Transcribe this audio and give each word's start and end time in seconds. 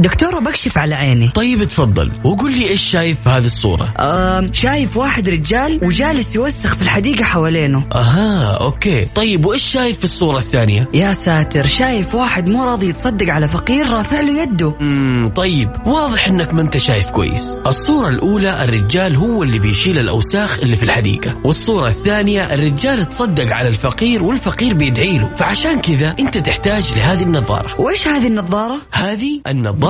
دكتورة 0.00 0.40
بكشف 0.40 0.78
على 0.78 0.94
عيني. 0.94 1.28
طيب 1.28 1.64
تفضل. 1.64 2.10
وقول 2.24 2.52
لي 2.52 2.68
إيش 2.68 2.82
شايف 2.82 3.18
في 3.24 3.28
هذه 3.28 3.44
الصورة؟ 3.44 3.94
آه 3.98 4.50
شايف 4.52 4.96
واحد 4.96 5.28
رجال 5.28 5.80
وجالس 5.82 6.36
يوسخ 6.36 6.74
في 6.74 6.82
الحديقة 6.82 7.24
حوالينه. 7.24 7.84
أها 7.94 8.56
okay. 8.60 9.06
طيب 9.14 9.46
وإيش 9.46 9.62
شايف 9.62 9.98
في 9.98 10.04
الصورة 10.04 10.38
الثانية؟ 10.38 10.88
يا 10.94 11.12
ساتر 11.12 11.66
شايف 11.66 12.14
واحد 12.14 12.48
مو 12.48 12.64
راضي 12.64 12.88
يتصدق 12.88 13.32
على 13.32 13.48
فقير 13.48 13.90
رافع 13.90 14.20
له 14.20 14.42
يده. 14.42 14.74
امم 14.80 15.28
طيب. 15.28 15.70
واضح 15.86 16.26
إنك 16.26 16.54
ما 16.54 16.62
أنت 16.62 16.76
شايف 16.76 17.10
كويس. 17.10 17.56
الصورة 17.66 18.08
الأولى 18.08 18.64
الرجال 18.64 19.16
هو 19.16 19.42
اللي 19.42 19.58
بيشيل 19.58 19.98
الأوساخ 19.98 20.58
اللي 20.62 20.76
في 20.76 20.82
الحديقة. 20.82 21.34
والصورة 21.44 21.88
الثانية 21.88 22.54
الرجال 22.54 23.08
تصدق 23.08 23.54
على 23.54 23.68
الفقير 23.68 24.22
والفقير 24.22 24.74
بيدعي 24.74 25.18
له. 25.18 25.34
فعشان 25.36 25.80
كذا 25.80 26.14
أنت 26.20 26.38
تحتاج 26.38 26.92
لهذه 26.96 27.22
النظارة. 27.22 27.80
وإيش 27.80 28.08
هذه 28.08 28.26
النظارة؟ 28.26 28.76
هذه 28.92 29.40
النظارة 29.46 29.89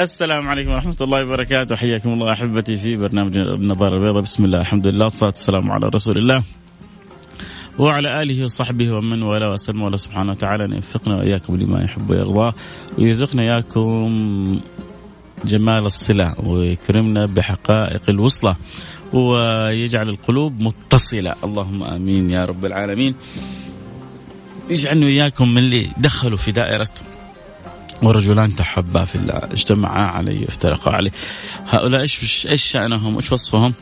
السلام 0.00 0.48
عليكم 0.48 0.70
ورحمة 0.70 0.96
الله 1.00 1.24
وبركاته. 1.24 1.76
حياكم 1.76 2.12
الله 2.12 2.32
أحبتي 2.32 2.76
في 2.76 2.96
برنامج 2.96 3.38
النظارة 3.38 3.94
البيضاء. 3.94 4.22
بسم 4.22 4.44
الله 4.44 4.60
الحمد 4.60 4.86
لله 4.86 5.04
والصلاة 5.04 5.30
والسلام 5.30 5.72
على 5.72 5.88
رسول 5.94 6.18
الله. 6.18 6.42
وعلى 7.78 8.22
آله 8.22 8.44
وصحبه 8.44 8.92
ومن 8.92 9.22
والاه 9.22 9.52
وسلم 9.52 9.84
الله 9.84 9.96
سبحانه 9.96 10.30
وتعالى. 10.30 10.64
أن 10.64 10.72
يوفقنا 10.72 11.16
وإياكم 11.16 11.56
لما 11.56 11.82
يحب 11.84 12.10
ويرضاه 12.10 12.54
ويرزقنا 12.98 13.42
إياكم 13.42 14.60
جمال 15.44 15.86
الصلة 15.86 16.34
ويكرمنا 16.48 17.26
بحقائق 17.26 18.02
الوصلة 18.08 18.56
ويجعل 19.12 20.08
القلوب 20.08 20.60
متصلة. 20.60 21.34
اللهم 21.44 21.82
آمين 21.82 22.30
يا 22.30 22.44
رب 22.44 22.64
العالمين. 22.64 23.14
يجعلنا 24.70 25.06
إياكم 25.06 25.48
من 25.48 25.58
اللي 25.58 25.90
دخلوا 25.98 26.38
في 26.38 26.52
دائرة 26.52 26.88
ورجلان 28.02 28.56
تحبا 28.56 29.04
في 29.04 29.16
الله. 29.16 29.34
اجتمعا 29.34 30.06
عليه 30.06 30.40
وافترقا 30.40 30.92
عليه. 30.92 31.10
هؤلاء 31.66 32.00
إيش 32.00 32.46
إيش 32.46 32.64
شأنهم؟ 32.64 33.16
إيش 33.16 33.32
وصفهم؟ 33.32 33.74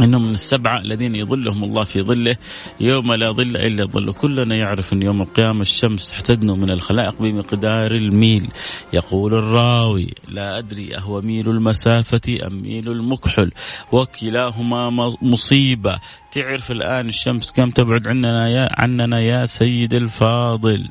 إنهم 0.00 0.26
من 0.26 0.32
السبعة 0.32 0.78
الذين 0.78 1.14
يظلهم 1.14 1.64
الله 1.64 1.84
في 1.84 2.02
ظله 2.02 2.36
يوم 2.80 3.12
لا 3.12 3.32
ظل 3.32 3.56
إلا 3.56 3.84
ظله، 3.84 4.12
كلنا 4.12 4.56
يعرف 4.56 4.92
إن 4.92 5.02
يوم 5.02 5.22
القيامة 5.22 5.60
الشمس 5.60 6.12
حتدنو 6.12 6.56
من 6.56 6.70
الخلائق 6.70 7.22
بمقدار 7.22 7.90
الميل، 7.92 8.48
يقول 8.92 9.34
الراوي 9.34 10.14
لا 10.28 10.58
أدري 10.58 10.96
أهو 10.96 11.20
ميل 11.20 11.48
المسافة 11.48 12.46
أم 12.46 12.62
ميل 12.62 12.88
المكحل، 12.88 13.52
وكلاهما 13.92 14.90
مصيبة، 15.22 15.98
تعرف 16.32 16.70
الآن 16.70 17.08
الشمس 17.08 17.52
كم 17.52 17.70
تبعد 17.70 18.08
عننا 18.08 18.48
يا 18.48 18.68
عننا 18.72 19.20
يا 19.20 19.46
سيد 19.46 19.94
الفاضل. 19.94 20.88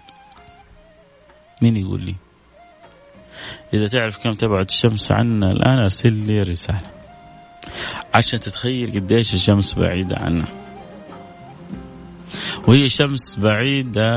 مين 1.62 1.78
يقول 1.78 2.02
لي؟ 2.02 2.16
إذا 3.74 3.88
تعرف 3.88 4.18
كم 4.18 4.34
تبعد 4.34 4.66
الشمس 4.70 5.12
عنا 5.12 5.52
الآن 5.52 5.80
أرسل 5.80 6.14
لي 6.14 6.42
رسالة. 6.42 6.82
عشان 8.14 8.40
تتخيل 8.40 8.92
قديش 8.92 9.34
الشمس 9.34 9.74
بعيدة 9.74 10.18
عنا. 10.18 10.46
وهي 12.68 12.90
شمس 12.90 13.40
بعيدة 13.40 14.08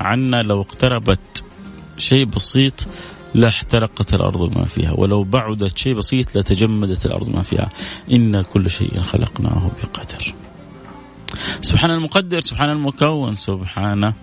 عنا 0.00 0.42
لو 0.42 0.60
اقتربت 0.60 1.44
شيء 1.98 2.24
بسيط 2.24 2.86
لاحترقت 3.34 4.14
الأرض 4.14 4.58
ما 4.58 4.64
فيها 4.64 4.92
ولو 4.92 5.24
بعدت 5.24 5.78
شيء 5.78 5.94
بسيط 5.94 6.36
لتجمدت 6.36 7.06
الأرض 7.06 7.28
ما 7.28 7.42
فيها. 7.42 7.68
إن 8.12 8.42
كل 8.42 8.70
شيء 8.70 9.00
خلقناه 9.00 9.70
بقدر. 9.82 10.34
سبحان 11.60 11.90
المقدر 11.90 12.40
سبحان 12.40 12.70
المكون 12.70 13.34
سبحانه 13.34 14.14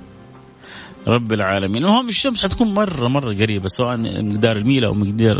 رب 1.07 1.33
العالمين. 1.33 1.85
وهم 1.85 2.07
الشمس 2.07 2.43
حتكون 2.43 2.73
مرة 2.73 3.07
مرة 3.07 3.33
قريبة 3.33 3.67
سواء 3.67 3.97
مقدار 3.97 4.57
الميل 4.57 4.85
أو 4.85 4.93
مقدار 4.93 5.37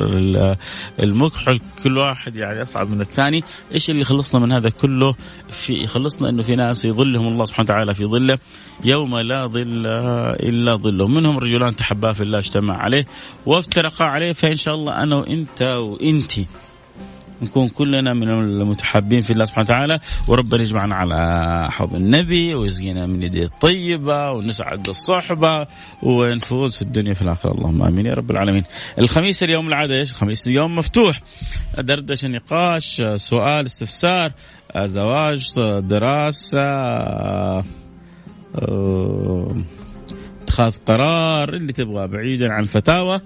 المكحل 0.99 1.59
كل 1.83 1.97
واحد 1.97 2.35
يعني 2.35 2.61
أصعب 2.61 2.89
من 2.89 3.01
الثاني. 3.01 3.43
إيش 3.73 3.89
اللي 3.89 4.03
خلصنا 4.03 4.45
من 4.45 4.51
هذا 4.51 4.69
كله؟ 4.69 5.15
في 5.49 5.73
يخلصنا 5.73 6.29
أنه 6.29 6.43
في 6.43 6.55
ناس 6.55 6.85
يظلهم 6.85 7.27
الله 7.27 7.45
سبحانه 7.45 7.65
وتعالى 7.65 7.95
في 7.95 8.05
ظله. 8.05 8.37
يوم 8.85 9.17
لا 9.17 9.47
ظل 9.47 9.87
إلا 10.49 10.75
ظله. 10.75 11.07
منهم 11.07 11.37
رجلان 11.37 11.75
تحبا 11.75 12.13
في 12.13 12.23
الله 12.23 12.39
اجتمع 12.39 12.77
عليه 12.77 13.05
وافترقا 13.45 14.05
عليه. 14.05 14.33
فإن 14.33 14.55
شاء 14.55 14.75
الله 14.75 15.03
أنا 15.03 15.15
وإنت 15.15 15.61
وإنتي 15.61 16.45
نكون 17.41 17.69
كلنا 17.69 18.13
من 18.13 18.29
المتحابين 18.29 19.21
في 19.21 19.33
الله 19.33 19.45
سبحانه 19.45 19.65
وتعالى 19.65 19.99
وربنا 20.27 20.61
يجمعنا 20.61 20.95
على 20.95 21.71
حوض 21.71 21.95
النبي 21.95 22.55
ويسقينا 22.55 23.05
من 23.05 23.23
يديه 23.23 23.43
الطيبة 23.45 24.31
ونسعد 24.31 24.83
بالصحبة 24.83 25.67
ونفوز 26.03 26.75
في 26.75 26.81
الدنيا 26.81 27.13
في 27.13 27.21
الآخرة. 27.21 27.51
اللهم 27.51 27.83
آمين 27.83 28.05
يا 28.05 28.13
رب 28.13 28.31
العالمين. 28.31 28.63
الخميس 28.99 29.43
اليوم 29.43 29.67
العادة 29.67 29.95
إيش؟ 29.95 30.11
الخميس 30.11 30.47
يوم 30.47 30.75
مفتوح. 30.75 31.21
دردشة 31.77 32.27
نقاش 32.27 33.01
سؤال 33.15 33.65
استفسار 33.65 34.31
زواج 34.75 35.53
دراسة 35.79 36.67
اتخاذ 40.47 40.75
قرار 40.85 41.53
اللي 41.53 41.73
تبغاه 41.73 42.05
بعيدا 42.05 42.53
عن 42.53 42.63
الفتاوى 42.63 43.21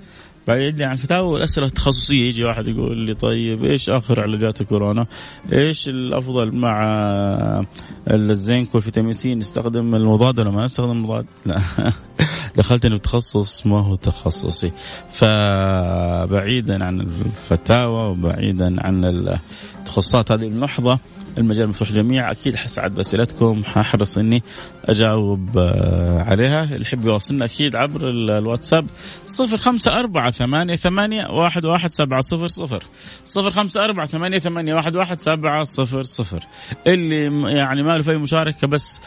بعيد 0.48 0.82
عن 0.82 0.92
الفتاوى 0.92 1.28
والأسئلة 1.28 1.68
التخصصية 1.68 2.28
يجي 2.28 2.44
واحد 2.44 2.68
يقول 2.68 2.98
لي 2.98 3.14
طيب 3.14 3.66
إيش 3.66 3.90
آخر 3.90 4.22
علاجات 4.22 4.62
الكورونا؟ 4.62 5.06
إيش 5.54 5.90
الأفضل 5.90 6.56
مع 6.56 6.82
الزنك 8.12 8.76
والفيتامين 8.76 9.14
سي 9.14 9.36
نستخدم 9.36 9.96
المضاد 9.96 10.40
ولا 10.40 10.52
ما 10.52 10.64
نستخدم 10.64 10.92
المضاد؟ 10.92 11.26
لا 11.46 11.62
دخلتني 12.58 12.96
بتخصص 12.96 13.68
ما 13.68 13.86
هو 13.86 13.96
تخصصي 13.96 14.72
فبعيدا 15.14 16.84
عن 16.84 17.02
الفتاوى 17.02 18.12
وبعيدا 18.12 18.76
عن 18.88 19.06
التخصصات 19.06 20.32
هذه 20.32 20.48
اللحظه 20.48 21.00
المجال 21.38 21.70
مفتوح 21.70 21.92
جميع 21.92 22.32
أكيد 22.32 22.56
حسعد 22.56 22.96
بأسئلتكم 22.96 23.64
ححرص 23.64 24.18
إني 24.18 24.44
أجاوب 24.86 25.58
آه، 25.58 26.24
عليها. 26.24 26.64
اللي 26.64 26.82
يحب 26.82 27.06
يواصلنا 27.06 27.46
أكيد 27.46 27.76
عبر 27.76 28.10
الواتساب 28.10 28.88
صفر 29.26 29.58
خمسة 29.58 30.00
أربعة 30.00 30.32
ثمانية 30.32 30.76
ثمانية 30.76 31.28
واحد 31.28 31.66
واحد 31.66 31.92
سبعة 31.92 32.22
صفر 32.22 32.48
صفر. 32.48 32.84
صفر 33.26 33.52
خمسة 33.52 33.86
أربعة 33.86 34.08
ثمانية 34.08 34.40
ثمانية 34.40 34.76
واحد 34.76 34.96
واحد 34.96 35.20
سبعة 35.20 35.64
صفر 35.64 36.04
صفر. 36.04 36.44
اللي 36.88 37.24
يعني 37.58 37.84
ما 37.84 37.98
له 37.98 38.04
في 38.04 38.18
مشاركة 38.18 38.68
بس 38.68 39.02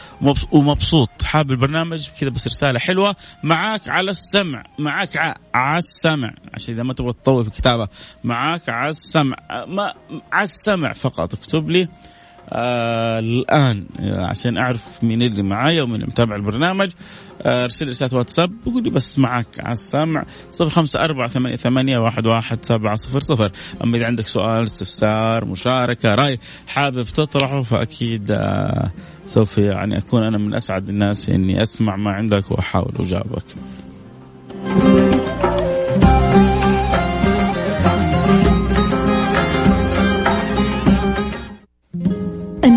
ومبسوط 0.51 1.23
حاب 1.23 1.51
البرنامج 1.51 2.09
كذا 2.19 2.29
بس 2.29 2.47
رسالة 2.47 2.79
حلوة. 2.79 3.15
معاك 3.43 3.89
على 3.89 4.11
السمع 4.11 4.63
معاك 4.79 5.35
على 5.53 5.77
السمع. 5.77 6.33
عشان 6.53 6.73
إذا 6.73 6.83
ما 6.83 6.93
تبغى 6.93 7.13
تطول 7.13 7.43
في 7.43 7.49
الكتابة 7.49 7.87
معاك 8.23 8.69
على 8.69 8.89
السمع. 8.89 9.35
ما 9.67 9.93
على 10.31 10.43
السمع 10.43 10.93
فقط. 10.93 11.33
اكتب 11.33 11.69
لي 11.69 11.87
آه 12.49 13.19
الآن 13.19 13.85
عشان 13.99 14.57
أعرف 14.57 15.03
مين 15.03 15.21
اللي 15.21 15.43
معايا 15.43 15.83
ومين 15.83 16.01
متابع 16.01 16.35
البرنامج 16.35 16.91
آه، 17.41 17.63
أرسل 17.63 17.89
رسالة 17.89 18.17
واتساب 18.17 18.51
وقول 18.65 18.83
لي 18.83 18.89
بس 18.89 19.19
معك 19.19 19.47
على 19.59 19.73
السمع 19.73 20.25
صفر 20.49 20.69
خمسة 20.69 21.03
أربعة 21.03 21.27
ثمانية, 21.27 21.55
ثمانية 21.55 21.97
واحد, 21.97 22.27
واحد 22.27 22.65
سبعة 22.65 22.95
صفر 22.95 23.19
صفر. 23.19 23.51
أما 23.83 23.97
إذا 23.97 24.05
عندك 24.05 24.27
سؤال 24.27 24.63
استفسار 24.63 25.45
مشاركة 25.45 26.15
رأي 26.15 26.39
حابب 26.67 27.03
تطرحه 27.03 27.63
فأكيد 27.63 28.31
آه 28.31 28.91
سوف 29.25 29.57
يعني 29.57 29.97
أكون 29.97 30.23
أنا 30.23 30.37
من 30.37 30.53
أسعد 30.55 30.89
الناس 30.89 31.29
إني 31.29 31.61
أسمع 31.61 31.95
ما 31.95 32.11
عندك 32.11 32.51
وأحاول 32.51 32.93
أجاوبك. 32.99 33.45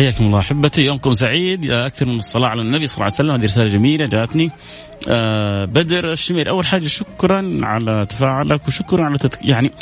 حياكم 0.00 0.24
الله 0.24 0.38
أحبتي. 0.38 0.82
يومكم 0.82 1.12
سعيد. 1.12 1.70
أكثر 1.70 2.06
من 2.06 2.18
الصلاة 2.18 2.48
على 2.48 2.62
النبي 2.62 2.86
صلى 2.86 2.94
الله 2.94 3.04
عليه 3.04 3.14
وسلم. 3.14 3.30
هذه 3.30 3.44
رسالة 3.44 3.66
جميلة 3.66 4.06
جاتني 4.06 4.50
آه 5.08 5.64
بدر 5.64 6.12
الشمير 6.12 6.48
أول 6.48 6.66
حاجة 6.66 6.86
شكرا 6.86 7.60
على 7.62 8.06
تفاعلك 8.08 8.68
وشكرا 8.68 9.04
على 9.04 9.18
تتك... 9.18 9.38
يعني 9.42 9.72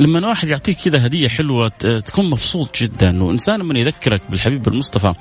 لما 0.00 0.28
واحد 0.28 0.48
يعطيك 0.48 0.76
كذا 0.76 1.06
هدية 1.06 1.28
حلوة 1.28 1.68
تكون 2.06 2.30
مبسوط 2.30 2.82
جدا. 2.82 3.22
وإنسان 3.22 3.64
من 3.64 3.76
يذكرك 3.76 4.20
بالحبيب 4.30 4.68
المصطفى 4.68 5.14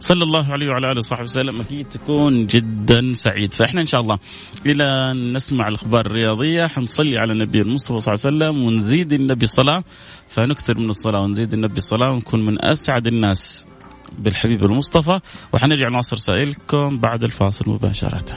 صلى 0.00 0.24
الله 0.24 0.52
عليه 0.52 0.68
وعلى 0.68 0.90
آله 0.90 0.98
وصحبه 0.98 1.22
وسلم 1.22 1.60
أكيد 1.60 1.86
تكون 1.88 2.46
جدا 2.46 3.12
سعيد. 3.14 3.54
فإحنا 3.54 3.80
إن 3.80 3.86
شاء 3.86 4.00
الله 4.00 4.18
إلى 4.66 5.12
نسمع 5.34 5.68
الأخبار 5.68 6.06
الرياضية. 6.06 6.66
حنصلي 6.66 7.18
على 7.18 7.32
النبي 7.32 7.60
المصطفى 7.60 8.00
صلى 8.00 8.14
الله 8.14 8.46
عليه 8.46 8.54
وسلم 8.54 8.66
ونزيد 8.66 9.12
النبي 9.12 9.46
صلاه 9.46 9.84
فنكثر 10.28 10.78
من 10.78 10.90
الصلاة 10.90 11.20
ونزيد 11.20 11.52
النبي 11.52 11.80
صلاه 11.80 12.10
ونكون 12.10 12.46
من 12.46 12.64
أسعد 12.64 13.06
الناس. 13.06 13.66
بالحبيب 14.18 14.64
المصطفى. 14.64 15.20
وحنرجع 15.52 15.88
نواصل 15.88 16.16
رسائلكم 16.16 16.98
بعد 16.98 17.24
الفاصل 17.24 17.70
مباشرة. 17.70 18.36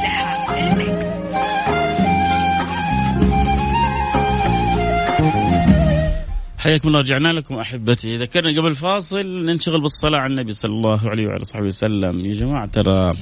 حياكم 6.61 6.87
الله 6.87 6.99
رجعنا 6.99 7.33
لكم 7.33 7.55
أحبتي. 7.55 8.17
ذكرنا 8.17 8.61
قبل 8.61 8.75
فاصل 8.75 9.45
ننشغل 9.45 9.81
بالصلاة 9.81 10.19
على 10.19 10.31
النبي 10.31 10.53
صلى 10.53 10.71
الله 10.71 11.09
عليه 11.09 11.27
وعلى 11.27 11.43
صحبه 11.43 11.65
وسلم. 11.65 12.25
يا 12.25 12.33
جماعة 12.33 12.65
ترى 12.65 13.13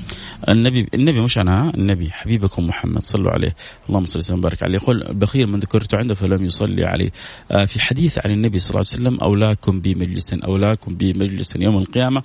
النبي 0.50 0.88
النبي 0.94 1.22
مش 1.22 1.38
أنا 1.38 1.72
النبي 1.76 2.12
حبيبكم 2.12 2.68
محمد 2.68 3.04
صلوا 3.04 3.32
عليه. 3.32 3.56
اللهم 3.90 4.06
صل 4.06 4.20
وسلم 4.20 4.40
وبارك 4.40 4.64
عليه. 4.64 4.76
يقول 4.76 5.14
بخيل 5.14 5.48
من 5.48 5.60
ذكرت 5.60 5.94
عنده 5.94 6.16
فلم 6.16 6.46
يصلي 6.46 6.86
عليه. 6.86 7.12
آه، 7.52 7.66
في 7.66 7.80
حديث 7.80 8.20
عن 8.26 8.32
النبي 8.32 8.60
صلى 8.60 8.70
الله 8.70 8.92
عليه 8.92 9.04
وسلم 9.04 9.20
أولاكم 9.20 9.82
بمجلس 9.82 10.34
أولاكم 10.34 10.96
بمجلس 10.96 11.56
يوم 11.56 11.78
القيامة 11.78 12.24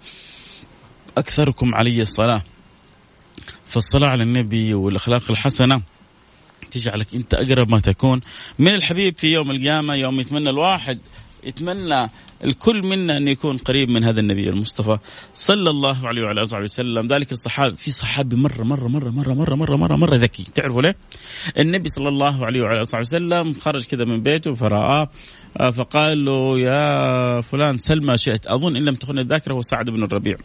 أكثركم 1.19 1.75
علي 1.75 2.03
الصلاة. 2.03 2.43
فالصلاة 3.67 4.09
على 4.09 4.23
النبي 4.23 4.75
والأخلاق 4.75 5.31
الحسنة 5.31 5.83
تجعلك 6.75 7.15
أنت 7.15 7.35
أقرب 7.35 7.69
ما 7.71 7.81
تكون. 7.81 8.21
من 8.59 8.75
الحبيب 8.75 9.19
في 9.19 9.33
يوم 9.33 9.51
القيامة 9.51 9.95
يوم 9.95 10.21
يتمنى 10.21 10.51
الواحد 10.51 10.99
يتمنى 11.45 12.11
الكل 12.45 12.83
منا 12.83 13.17
أن 13.17 13.29
يكون 13.29 13.57
قريب 13.57 13.89
من 13.89 14.05
هذا 14.05 14.21
النبي 14.21 14.49
المصطفى 14.49 14.99
صلى 15.35 15.71
الله 15.71 16.09
عليه 16.09 16.23
وعلى 16.23 16.43
آله 16.43 16.63
وسلم. 16.63 17.07
ذلك 17.07 17.33
الصحابي 17.33 17.77
في 17.77 17.91
صحابي 17.91 18.37
مرة 18.37 18.63
مرة 18.63 18.89
مرة 18.89 19.11
مرة 19.11 19.35
مرة 19.35 19.55
مرة 19.55 19.77
مرة 19.77 19.97
مرة 19.97 20.17
ذكي. 20.17 20.45
تعرفوا 20.55 20.83
ليه؟ 20.83 20.97
النبي 21.59 21.89
صلى 21.89 22.09
الله 22.09 22.47
عليه 22.47 22.63
وعلى 22.63 22.83
آله 22.83 23.01
وسلم 23.01 23.55
خرج 23.55 23.85
كذا 23.85 24.05
من 24.05 24.23
بيته 24.23 24.55
فرآه 24.55 25.11
آه، 25.57 25.71
فقال 25.71 26.25
له 26.25 26.59
يا 26.59 27.41
فلان 27.41 27.77
سل 27.79 28.03
ما 28.03 28.17
شئت. 28.17 28.47
أظن 28.47 28.77
إن 28.77 28.85
لم 28.85 28.95
تخن 28.95 29.19
الذاكرة 29.19 29.55
هو 29.55 29.63
سعد 29.63 29.91
بن 29.91 30.03
الربيع 30.03 30.37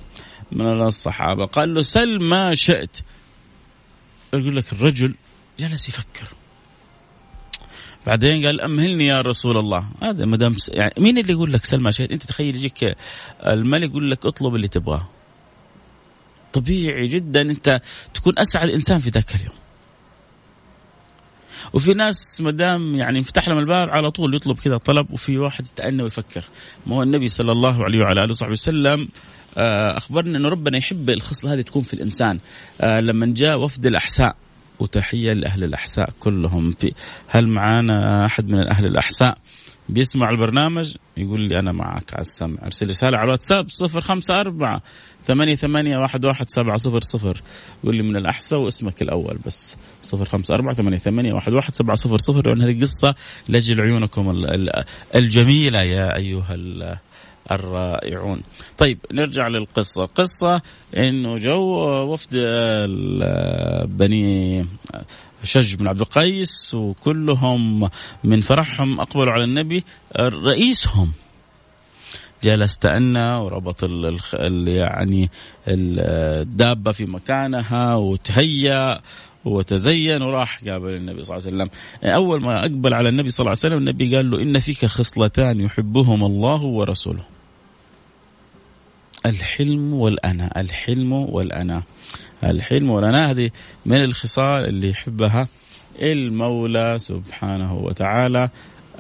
من 0.51 0.81
الصحابة. 0.81 1.45
قال 1.45 1.73
له 1.73 1.81
سل 1.81 2.19
ما 2.23 2.55
شئت. 2.55 2.97
يقول 4.33 4.55
لك 4.55 4.73
الرجل 4.73 5.15
جلس 5.59 5.89
يفكر. 5.89 6.27
بعدين 8.05 8.45
قال 8.45 8.61
أمهلني 8.61 9.07
يا 9.07 9.21
رسول 9.21 9.57
الله. 9.57 9.85
هذا 10.01 10.25
ما 10.25 10.37
دام 10.37 10.55
يعني 10.69 10.93
مين 10.97 11.17
اللي 11.17 11.33
يقول 11.33 11.53
لك 11.53 11.65
سلمى 11.65 11.91
شيء 11.91 12.13
أنت 12.13 12.23
تخيل 12.23 12.55
يجيك 12.55 12.97
الملك 13.45 13.89
يقول 13.89 14.11
لك 14.11 14.25
اطلب 14.25 14.55
اللي 14.55 14.67
تبغاه. 14.67 15.07
طبيعي 16.53 17.07
جدا 17.07 17.41
أنت 17.41 17.81
تكون 18.13 18.33
أسعد 18.39 18.69
انسان 18.69 18.99
في 18.99 19.09
ذاك 19.09 19.35
اليوم. 19.35 19.55
وفي 21.73 21.93
ناس 21.93 22.41
ما 22.41 22.51
دام 22.51 22.95
يعني 22.95 23.17
انفتح 23.17 23.49
لهم 23.49 23.57
الباب 23.57 23.89
على 23.89 24.11
طول 24.11 24.35
يطلب 24.35 24.59
كذا 24.59 24.77
طلب 24.77 25.11
وفي 25.11 25.37
واحد 25.37 25.65
يتأنى 25.65 26.03
ويفكر. 26.03 26.43
ما 26.85 26.95
هو 26.95 27.03
النبي 27.03 27.27
صلى 27.27 27.51
الله 27.51 27.83
عليه 27.83 27.99
وعلى 27.99 28.23
آله 28.23 28.29
وصحبه 28.29 28.51
وسلم 28.51 29.09
آه، 29.57 29.97
أخبرنا 29.97 30.37
إنه 30.37 30.49
ربنا 30.49 30.77
يحب 30.77 31.09
الخصلة 31.09 31.53
هذه 31.53 31.61
تكون 31.61 31.81
في 31.83 31.93
الإنسان 31.93 32.39
آه، 32.81 32.99
لما 32.99 33.25
جاء 33.25 33.59
وفد 33.59 33.85
الأحساء. 33.85 34.35
وتحية 34.79 35.33
لأهل 35.33 35.63
الأحساء 35.63 36.09
كلهم. 36.19 36.71
في 36.71 36.93
هل 37.27 37.47
معانا 37.47 38.25
أحد 38.25 38.47
من 38.47 38.67
أهل 38.67 38.85
الأحساء 38.85 39.37
بيسمع 39.89 40.29
البرنامج؟ 40.29 40.95
يقول 41.17 41.41
لي 41.41 41.59
أنا 41.59 41.71
معك 41.71 42.13
على 42.13 42.21
السمع. 42.21 42.65
أرسل 42.65 42.89
رسالة 42.89 43.17
على 43.17 43.25
الواتساب 43.25 43.69
صفر 43.69 44.01
خمسة 44.01 44.39
أربعة 44.39 44.81
ثمانية 45.25 45.55
ثمانية 45.55 45.97
واحد 45.97 46.25
واحد 46.25 46.49
سبعة 46.49 46.77
صفر 46.77 47.01
صفر. 47.01 47.41
يقول 47.83 47.95
لي 47.95 48.03
من 48.03 48.15
الأحساء 48.15 48.59
واسمك 48.59 49.01
الأول 49.01 49.37
بس. 49.45 49.77
صفر 50.01 50.25
خمسة 50.25 50.53
أربعة 50.55 50.73
ثمانية 50.73 50.97
ثمانية 50.97 51.33
واحد 51.33 51.53
واحد 51.53 51.73
سبعة 51.73 51.95
صفر 51.95 52.17
صفر. 52.17 52.47
لأن 52.47 52.61
هذه 52.61 52.81
قصة 52.81 53.15
لأجل 53.47 53.81
عيونكم 53.81 54.45
الجميلة 55.15 55.81
يا 55.81 56.15
أيها 56.15 56.55
الرائعون. 57.51 58.41
طيب 58.77 58.97
نرجع 59.11 59.47
للقصة. 59.47 60.05
قصة 60.05 60.61
إنه 60.97 61.37
جو 61.37 61.61
وفد 62.13 62.37
بني 63.97 64.65
شج 65.43 65.75
بن 65.75 65.87
عبد 65.87 65.99
القيس 65.99 66.73
وكلهم 66.73 67.89
من 68.23 68.41
فرحهم 68.41 68.99
أقبلوا 68.99 69.33
على 69.33 69.43
النبي 69.43 69.83
رئيسهم. 70.19 71.13
جلس 72.43 72.77
تأنى 72.77 73.35
وربط 73.35 73.83
ال 73.83 74.67
يعني 74.67 75.29
الدابة 75.67 76.91
في 76.91 77.05
مكانها 77.05 77.95
وتهيأ 77.95 78.97
وتزين 79.45 80.21
وراح 80.21 80.63
قابل 80.63 80.89
النبي 80.89 81.23
صلى 81.23 81.37
الله 81.37 81.47
عليه 81.47 81.55
وسلم. 81.55 81.69
أول 82.03 82.41
ما 82.41 82.59
أقبل 82.59 82.93
على 82.93 83.09
النبي 83.09 83.29
صلى 83.29 83.43
الله 83.43 83.57
عليه 83.63 83.75
وسلم 83.75 83.77
النبي 83.77 84.15
قال 84.15 84.31
له 84.31 84.41
إن 84.41 84.59
فيك 84.59 84.85
خصلتان 84.85 85.61
يحبهما 85.61 86.25
الله 86.25 86.63
ورسوله. 86.63 87.23
الحلم 89.25 89.93
والأنا 89.93 90.61
الحلم 90.61 91.11
والأنا 91.11 91.83
الحلم 92.43 92.89
والأنا 92.89 93.31
هذه 93.31 93.49
من 93.85 94.03
الخصال 94.03 94.65
اللي 94.65 94.89
يحبها 94.89 95.47
المولى 96.01 96.95
سبحانه 96.99 97.73
وتعالى 97.77 98.49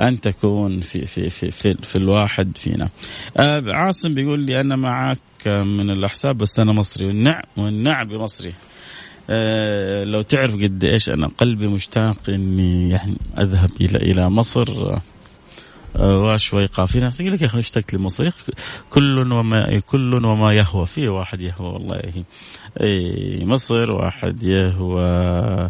أن 0.01 0.21
تكون 0.21 0.79
في 0.79 1.05
في 1.05 1.29
في 1.29 1.51
في, 1.51 1.73
في 1.73 1.95
الواحد 1.95 2.57
فينا. 2.57 2.89
آه 3.37 3.63
عاصم 3.67 4.13
بيقول 4.13 4.39
لي 4.39 4.61
أنا 4.61 4.75
معك 4.75 5.47
من 5.47 5.89
الأحساب 5.89 6.37
بس 6.37 6.59
أنا 6.59 6.73
مصري 6.73 7.05
والنعم 7.05 7.43
والنعم 7.57 8.07
بمصري. 8.07 8.53
آه 9.29 10.03
لو 10.03 10.21
تعرف 10.21 10.53
قد 10.53 10.83
إيش 10.83 11.09
أنا 11.09 11.27
قلبي 11.27 11.67
مشتاق 11.67 12.29
إني 12.29 12.89
يعني 12.89 13.17
أذهب 13.39 13.69
إلى 13.81 13.97
إلى 13.97 14.29
مصر 14.29 14.99
وشوي 15.95 16.67
في 16.67 16.99
ناس 16.99 17.19
يقول 17.21 17.33
لك 17.33 17.41
يا 17.41 17.47
أخي 17.47 17.59
اشتقت 17.59 17.93
لمصر 17.93 18.29
كل 18.89 19.31
وما 19.33 19.79
كل 19.79 20.25
وما 20.25 20.53
يهوى. 20.53 20.85
في 20.85 21.07
واحد 21.07 21.41
يهوى 21.41 21.67
والله. 21.73 22.23
إي 22.81 23.45
مصر 23.45 23.91
واحد 23.91 24.43
يهوى. 24.43 25.69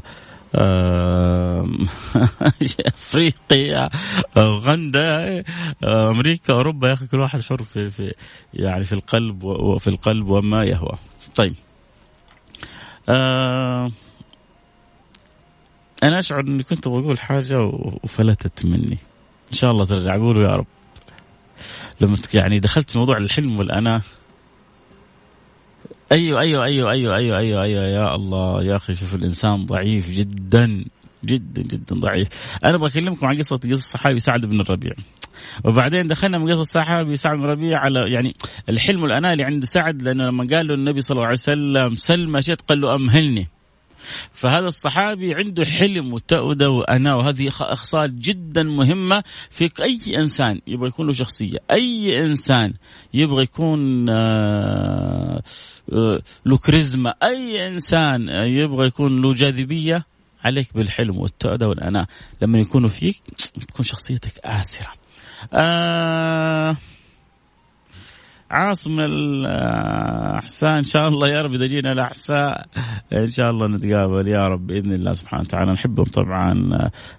أفريقيا 2.88 3.90
أوغندا 4.38 5.44
أمريكا 5.84 6.54
أوروبا. 6.54 6.88
يا 6.88 6.94
أخي 6.94 7.08
كل 7.08 7.20
واحد 7.20 7.42
حر 7.42 7.64
في, 7.64 7.90
في 7.90 8.14
يعني 8.54 8.86
في 8.86 8.94
القلب 8.94 9.44
وفي 9.44 9.88
القلب 9.88 10.30
وما 10.30 10.64
يهوى. 10.66 10.98
طيب. 11.36 11.56
أنا 16.04 16.20
أشعر 16.20 16.40
إني 16.40 16.64
كنت 16.64 16.88
بقول 16.88 17.20
حاجة 17.20 17.58
وفلتت 18.04 18.66
مني. 18.66 18.98
إن 19.50 19.54
شاء 19.54 19.72
الله 19.72 19.86
ترجع. 19.86 20.18
قولوا 20.18 20.44
يا 20.44 20.52
رب. 20.52 20.68
لما 22.02 22.18
يعني 22.34 22.60
دخلت 22.60 22.92
في 22.92 22.98
موضوع 22.98 23.18
الحلم 23.18 23.60
والأنا. 23.60 24.02
أيوه 26.12 26.42
أيوه 26.42 26.64
أيوه 26.64 26.92
أيوه 26.92 27.16
أيوه 27.16 27.38
أيوه 27.38 27.64
أيوه. 27.64 27.84
يا 27.84 28.16
الله 28.16 28.64
يا 28.64 28.76
أخي 28.76 28.96
شوف 28.96 29.16
الإنسان 29.16 29.66
ضعيف 29.66 30.10
جدا 30.10 30.86
جدا 31.26 31.62
جدا 31.62 31.96
ضعيف. 31.96 32.28
أنا 32.66 32.76
أبغى 32.76 32.90
أكلمكم 32.90 33.28
عن 33.28 33.38
قصه 33.38 33.58
قصة 33.58 33.72
الصحابي 33.72 34.20
سعد 34.20 34.46
بن 34.46 34.62
الربيع. 34.62 34.94
وبعدين 35.64 36.08
دخلنا 36.08 36.38
من 36.38 36.52
قصة 36.52 36.62
الصحابي 36.62 37.18
سعد 37.18 37.38
بن 37.38 37.44
الربيع 37.44 37.80
على 37.80 38.12
يعني 38.12 38.36
الحلم 38.70 39.04
والاناه 39.04 39.34
اللي 39.34 39.44
عند 39.44 39.66
سعد 39.66 40.02
لأنه 40.02 40.28
لما 40.28 40.48
قال 40.52 40.68
له 40.68 40.74
النبي 40.74 41.02
صلى 41.02 41.16
الله 41.16 41.26
عليه 41.26 41.34
وسلم 41.34 41.96
سل 41.96 42.28
ما 42.28 42.42
شئت 42.42 42.62
قال 42.62 42.82
له 42.82 42.96
أمهلني. 42.96 43.48
فهذا 44.32 44.68
الصحابي 44.68 45.36
عنده 45.36 45.66
حلم 45.66 46.14
وتأودة 46.14 46.70
وأنا 46.70 47.16
وهذه 47.16 47.48
أخصال 47.48 48.22
جدا 48.22 48.64
مهمة 48.64 49.24
في 49.50 49.72
أي 49.82 50.18
إنسان 50.18 50.62
يبغى 50.68 50.88
يكون 50.88 51.08
له 51.08 51.14
شخصية. 51.14 51.58
أي 51.72 52.26
إنسان 52.26 52.74
يبغى 53.14 53.44
يكون 53.44 54.10
آه، 54.10 55.42
آه، 55.94 56.22
له 56.46 56.58
كاريزما. 56.58 57.14
أي 57.24 57.68
إنسان 57.68 58.30
يبغى 58.30 58.88
يكون 58.88 59.22
له 59.22 59.34
جاذبية 59.34 60.06
عليك 60.44 60.74
بالحلم 60.74 61.18
والتأودة 61.18 61.68
والأناة 61.68 62.08
لما 62.42 62.60
يكونوا 62.60 62.90
فيك 62.90 63.22
تكون 63.68 63.86
شخصيتك 63.86 64.40
آسرة. 64.44 64.94
آه 65.54 66.78
عاصم 68.52 69.00
الأحساء 69.00 70.80
إن 70.80 70.84
شاء 70.84 71.08
الله 71.08 71.28
يا 71.28 71.42
رب 71.42 71.54
إذا 71.54 71.66
جينا 71.66 71.92
الأحساء 71.92 72.66
إن 73.14 73.32
شاء 73.32 73.50
الله 73.50 73.68
نتقابل 73.68 74.28
يا 74.28 74.48
رب 74.48 74.68
بإذن 74.68 74.94
الله 74.94 75.14
سبحانه 75.14 75.42
وتعالى 75.44 75.72
نحبهم 75.72 76.06
طبعا 76.06 76.70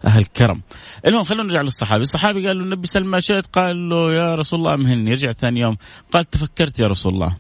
أهل 0.05 0.25
كرم. 0.25 0.63
المهم 1.07 1.25
خلونا 1.25 1.43
نرجع 1.43 1.61
للصحابي، 1.61 2.03
الصحابي 2.03 2.47
قال 2.47 2.59
له 2.59 2.65
النبي 2.65 2.87
سل 2.87 3.05
ما 3.05 3.21
شئت 3.21 3.47
قال 3.47 3.89
له 3.89 4.15
يا 4.15 4.35
رسول 4.35 4.59
الله 4.59 4.75
أمهلني، 4.75 5.13
رجع 5.13 5.33
ثاني 5.33 5.61
يوم 5.61 5.77
قال 6.13 6.25
تفكرت 6.25 6.81
يا 6.81 6.87
رسول 6.87 7.13
الله. 7.13 7.37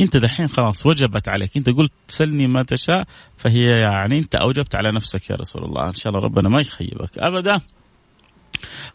أنت 0.00 0.16
دحين 0.16 0.46
خلاص 0.46 0.86
وجبت 0.86 1.28
عليك، 1.28 1.56
أنت 1.56 1.70
قلت 1.70 1.92
سلني 2.06 2.46
ما 2.46 2.62
تشاء 2.62 3.04
فهي 3.36 3.64
يعني 3.64 4.18
أنت 4.18 4.34
أوجبت 4.34 4.74
على 4.74 4.92
نفسك 4.92 5.30
يا 5.30 5.36
رسول 5.36 5.64
الله، 5.64 5.88
إن 5.88 5.94
شاء 5.94 6.12
الله 6.12 6.24
ربنا 6.24 6.48
ما 6.48 6.60
يخيبك 6.60 7.18
ابدا. 7.18 7.60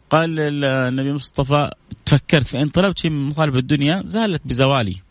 قال 0.09 0.39
النبي 0.65 1.13
مصطفى 1.13 1.69
تفكرت 2.05 2.47
فإن 2.47 2.69
طلبت 2.69 2.97
شيء 2.97 3.11
من 3.11 3.27
مطالب 3.27 3.57
الدنيا 3.57 4.01
زالت 4.05 4.41
بزوالي. 4.47 5.01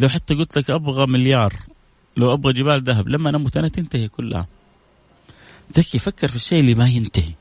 لو 0.00 0.08
حتى 0.08 0.34
قلت 0.34 0.58
لك 0.58 0.70
أبغى 0.70 1.06
مليار 1.06 1.54
لو 2.16 2.34
أبغى 2.34 2.52
جبال 2.52 2.82
ذهب 2.82 3.08
لما 3.08 3.30
أنا 3.30 3.48
أنا 3.56 3.68
تنتهي 3.68 4.08
كلها. 4.08 4.46
ذكي 5.76 5.98
فكر 5.98 6.28
في 6.28 6.36
الشيء 6.36 6.60
اللي 6.60 6.74
ما 6.74 6.88
ينتهي. 6.88 7.32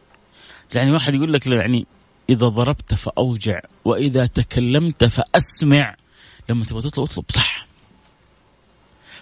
يعني 0.75 0.91
واحد 0.91 1.15
يقول 1.15 1.33
لك 1.33 1.47
يعني 1.47 1.85
إذا 2.29 2.47
ضربت 2.47 2.93
فأوجع 2.93 3.59
وإذا 3.85 4.25
تكلمت 4.25 5.05
فأسمع. 5.05 5.95
لما 6.49 6.65
تبغى 6.65 6.81
تطلب 6.81 7.05
اطلب 7.05 7.25
صح. 7.29 7.67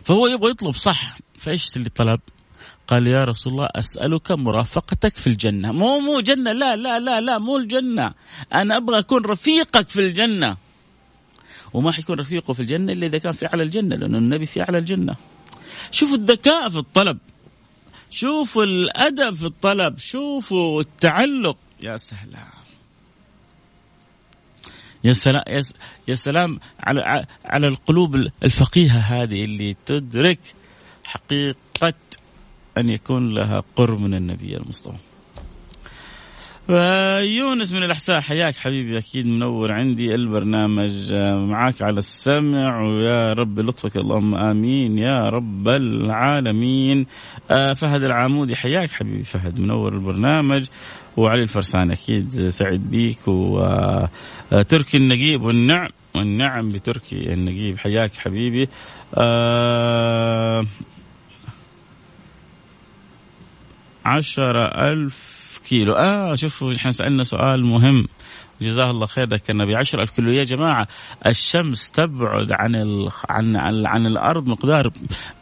فهو 0.03 0.27
يبغى 0.27 0.51
يطلب 0.51 0.75
صح. 0.75 1.17
فإيش 1.39 1.77
اللي 1.77 1.89
طلب؟ 1.89 2.19
قال 2.87 3.07
يا 3.07 3.23
رسول 3.23 3.53
الله 3.53 3.69
أسألك 3.75 4.31
مرافقتك 4.31 5.17
في 5.17 5.27
الجنة. 5.27 5.71
مو 5.71 5.99
مو 5.99 6.19
جنة 6.19 6.51
لا 6.51 6.75
لا 6.75 6.99
لا 6.99 7.21
لا 7.21 7.37
مو 7.37 7.57
الجنة. 7.57 8.13
أنا 8.53 8.77
أبغى 8.77 8.99
أكون 8.99 9.25
رفيقك 9.25 9.89
في 9.89 9.99
الجنة. 9.99 10.57
وما 11.73 11.91
حيكون 11.91 12.19
رفيقه 12.19 12.53
في 12.53 12.59
الجنة 12.59 12.93
إلا 12.93 13.07
إذا 13.07 13.17
كان 13.17 13.33
في 13.33 13.45
أعلى 13.45 13.63
الجنة 13.63 13.95
لأنه 13.95 14.17
النبي 14.17 14.45
في 14.45 14.61
أعلى 14.61 14.77
الجنة. 14.77 15.15
شوفوا 15.91 16.15
الذكاء 16.15 16.69
في 16.69 16.77
الطلب. 16.77 17.17
شوفوا 18.11 18.63
الأدب 18.63 19.35
في 19.35 19.45
الطلب. 19.45 19.97
شوفوا 19.97 20.81
التعلق. 20.81 21.57
يا 21.81 21.97
سلام. 21.97 22.65
يا 25.03 25.13
سلام 25.13 25.43
يا 26.07 26.15
سلام 26.15 26.59
على 26.79 27.25
على 27.45 27.67
القلوب 27.67 28.15
الفقيهة 28.43 28.99
هذه 28.99 29.43
اللي 29.43 29.75
تدرك 29.85 30.39
حقيقة 31.03 31.64
أن 32.77 32.89
يكون 32.89 33.33
لها 33.33 33.63
قرب 33.75 34.01
من 34.01 34.13
النبي 34.13 34.57
المصطفى. 34.57 34.97
يونس 37.21 37.71
من 37.73 37.83
الأحساء 37.83 38.19
حياك 38.19 38.55
حبيبي 38.55 38.97
أكيد 38.97 39.27
منور 39.27 39.71
عندي 39.71 40.15
البرنامج. 40.15 41.13
معاك 41.49 41.81
على 41.81 41.97
السمع 41.97 42.81
ويا 42.81 43.33
رب 43.33 43.59
لطفك 43.59 43.97
اللهم 43.97 44.35
آمين 44.35 44.97
يا 44.97 45.29
رب 45.29 45.67
العالمين. 45.67 47.05
آه، 47.51 47.73
فهد 47.73 48.03
العامودي 48.03 48.55
حياك 48.55 48.91
حبيبي 48.91 49.23
فهد 49.23 49.59
منور 49.59 49.93
البرنامج. 49.93 50.65
وعلي 51.17 51.41
الفرسان 51.41 51.91
أكيد 51.91 52.47
سعيد 52.49 52.91
بيك. 52.91 53.27
وتركي 53.27 54.97
النقيب 54.97 55.41
والنعم 55.41 55.89
والنعم 56.15 56.69
بتركي 56.69 57.33
النقيب 57.33 57.77
حياك 57.77 58.11
حبيبي. 58.13 58.69
آه 59.15 60.65
عشرة 64.05 64.91
ألف 64.91 65.59
كيلو. 65.69 65.93
آه 65.93 66.35
شوفوا 66.35 66.73
إحنا 66.73 66.91
سألنا 66.91 67.23
سؤال 67.23 67.65
مهم. 67.65 68.07
جزاه 68.61 68.91
الله 68.91 69.05
خير 69.05 69.27
ذكرنا 69.27 69.65
ب 69.65 69.69
10000 69.69 70.09
كيلو. 70.09 70.31
يا 70.31 70.43
جماعة 70.43 70.87
الشمس 71.27 71.91
تبعد 71.91 72.51
عن 72.51 72.75
ال... 72.75 73.09
عن 73.29 73.55
عن, 73.55 73.85
عن 73.85 74.05
الأرض 74.05 74.47
مقدار 74.47 74.91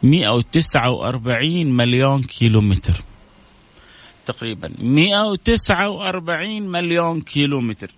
149 0.02 1.66
مليون 1.66 2.22
كيلو 2.22 2.60
متر 2.60 3.02
تقريبا 4.26 4.70
149 4.78 6.62
مليون 6.62 7.20
كيلو 7.20 7.60
متر 7.60 7.90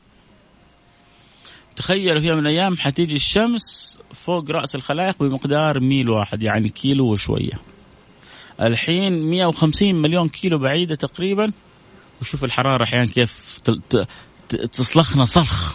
تخيلوا 1.77 2.21
في 2.21 2.27
يوم 2.27 2.39
من 2.39 2.47
الأيام 2.47 2.77
حتيجي 2.77 3.15
الشمس 3.15 3.99
فوق 4.15 4.51
رأس 4.51 4.75
الخلائق 4.75 5.23
بمقدار 5.23 5.81
ميل 5.81 6.11
واحد 6.11 6.43
يعني 6.43 6.69
كيلو 6.69 7.13
وشوية. 7.13 7.53
الحين 8.61 9.31
150 9.31 9.95
مليون 9.95 10.29
كيلو 10.29 10.59
بعيدة 10.59 10.95
تقريبا. 10.95 11.53
وشوف 12.21 12.45
الحرارة 12.45 12.85
أحيانا 12.85 13.07
كيف 13.07 13.61
تصلخنا 14.49 15.25
صرخ. 15.25 15.75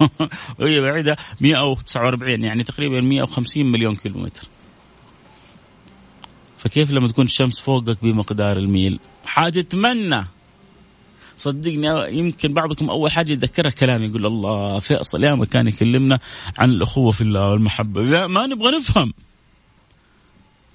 وهي 0.58 0.80
بعيدة 0.80 1.16
149 1.40 2.44
يعني 2.44 2.62
تقريبا 2.62 3.00
150 3.00 3.66
مليون 3.66 3.94
كيلو 3.94 4.20
متر 4.20 4.48
فكيف 6.58 6.90
لما 6.90 7.08
تكون 7.08 7.24
الشمس 7.24 7.60
فوقك 7.60 7.98
بمقدار 8.02 8.56
الميل؟ 8.56 9.00
حتتمنى. 9.24 10.24
صدقني 11.36 12.18
يمكن 12.18 12.54
بعضكم 12.54 12.90
أول 12.90 13.12
حاجة 13.12 13.32
يذكرها 13.32 13.70
كلام 13.70 14.02
يقول 14.02 14.26
الله 14.26 14.78
فيصل 14.78 15.24
يا 15.24 15.34
ما 15.34 15.44
كان 15.44 15.66
يكلمنا 15.66 16.18
عن 16.58 16.70
الأخوة 16.70 17.10
في 17.10 17.20
الله 17.20 17.50
والمحبة. 17.50 18.26
ما 18.26 18.46
نبغى 18.46 18.76
نفهم. 18.76 19.12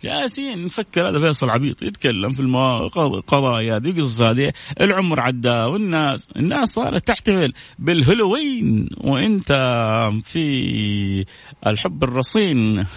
جالسين 0.04 0.66
نفكر 0.66 1.10
هذا 1.10 1.20
فيصل 1.20 1.50
عبيط 1.50 1.84
يتكلم 1.84 2.30
في 2.30 2.40
القضايا 2.98 3.78
هذه 3.78 3.90
القصص 3.90 4.22
هذه 4.22 4.54
العمر 4.82 5.20
عدى 5.20 5.50
والناس 5.50 6.30
الناس 6.36 6.70
صارت 6.70 7.08
تحتفل 7.08 7.54
بالهلوين. 7.80 8.90
وإنت 8.98 9.52
في 10.24 11.26
الحب 11.68 12.04
الرصين. 12.04 12.86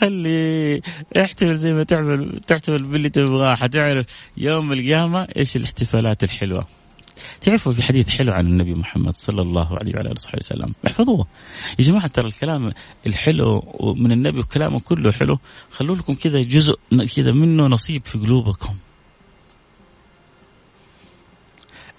خلي 0.00 0.80
احتفل 1.20 1.56
زي 1.56 1.72
ما 1.74 1.82
تعمل 1.84 2.40
تحتفل 2.46 2.84
باللي 2.84 3.08
تبغاه 3.08 3.54
حتعرف 3.54 4.06
يوم 4.36 4.72
القيامة 4.72 5.28
إيش 5.36 5.56
الاحتفالات 5.56 6.24
الحلوة. 6.24 6.77
تعرفوا 7.40 7.72
في 7.72 7.82
حديث 7.82 8.08
حلو 8.08 8.32
عن 8.32 8.46
النبي 8.46 8.74
محمد 8.74 9.12
صلى 9.12 9.42
الله 9.42 9.78
عليه 9.78 9.94
وعلى 9.94 10.06
آله 10.06 10.10
وصحبه 10.10 10.38
وسلم. 10.38 10.74
احفظوه. 10.86 11.26
يا 11.78 11.84
جماعة 11.84 12.06
ترى 12.06 12.26
الكلام 12.26 12.72
الحلو 13.06 13.62
من 13.96 14.12
النبي 14.12 14.38
وكلامه 14.38 14.80
كله 14.80 15.12
حلو. 15.12 15.38
خلوا 15.70 15.96
لكم 15.96 16.14
كذا 16.14 16.42
جزء 16.42 16.78
كذا 17.16 17.32
منه 17.32 17.64
نصيب 17.64 18.06
في 18.06 18.18
قلوبكم. 18.18 18.76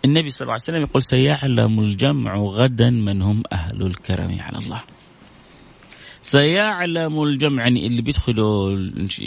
النبي 0.06 0.30
صلى 0.30 0.42
الله 0.42 0.54
عليه 0.54 0.64
وسلم 0.64 0.82
يقول 0.82 1.04
سيعلم 1.04 1.80
الجمع 1.80 2.38
غدا 2.38 2.90
من 2.90 3.22
هم 3.22 3.44
أهل 3.52 3.86
الكرم. 3.86 4.38
على 4.40 4.58
الله. 4.58 4.82
سيعلم 6.30 7.24
الجمع 7.24 7.64
يعني 7.64 7.88
اللي 7.88 8.02
بيدخلوا 8.02 8.72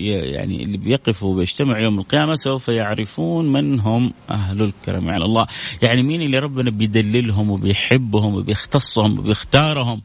يعني 0.03 0.65
اللي 0.65 0.77
بيقفوا 0.77 1.29
وبيجتمعوا 1.29 1.79
يوم 1.83 1.99
القيامة 1.99 2.35
سوف 2.35 2.69
يعرفون 2.69 3.53
من 3.53 3.81
هم 3.81 4.13
أهل 4.31 4.63
الكرم 4.63 5.09
على 5.09 5.25
الله. 5.25 5.47
يعني 5.83 6.03
مين 6.03 6.23
اللي 6.23 6.39
ربنا 6.39 6.71
بيدللهم 6.71 7.51
وبيحبهم 7.51 8.35
وبيختصهم 8.35 9.19
وبيختارهم؟ 9.19 10.03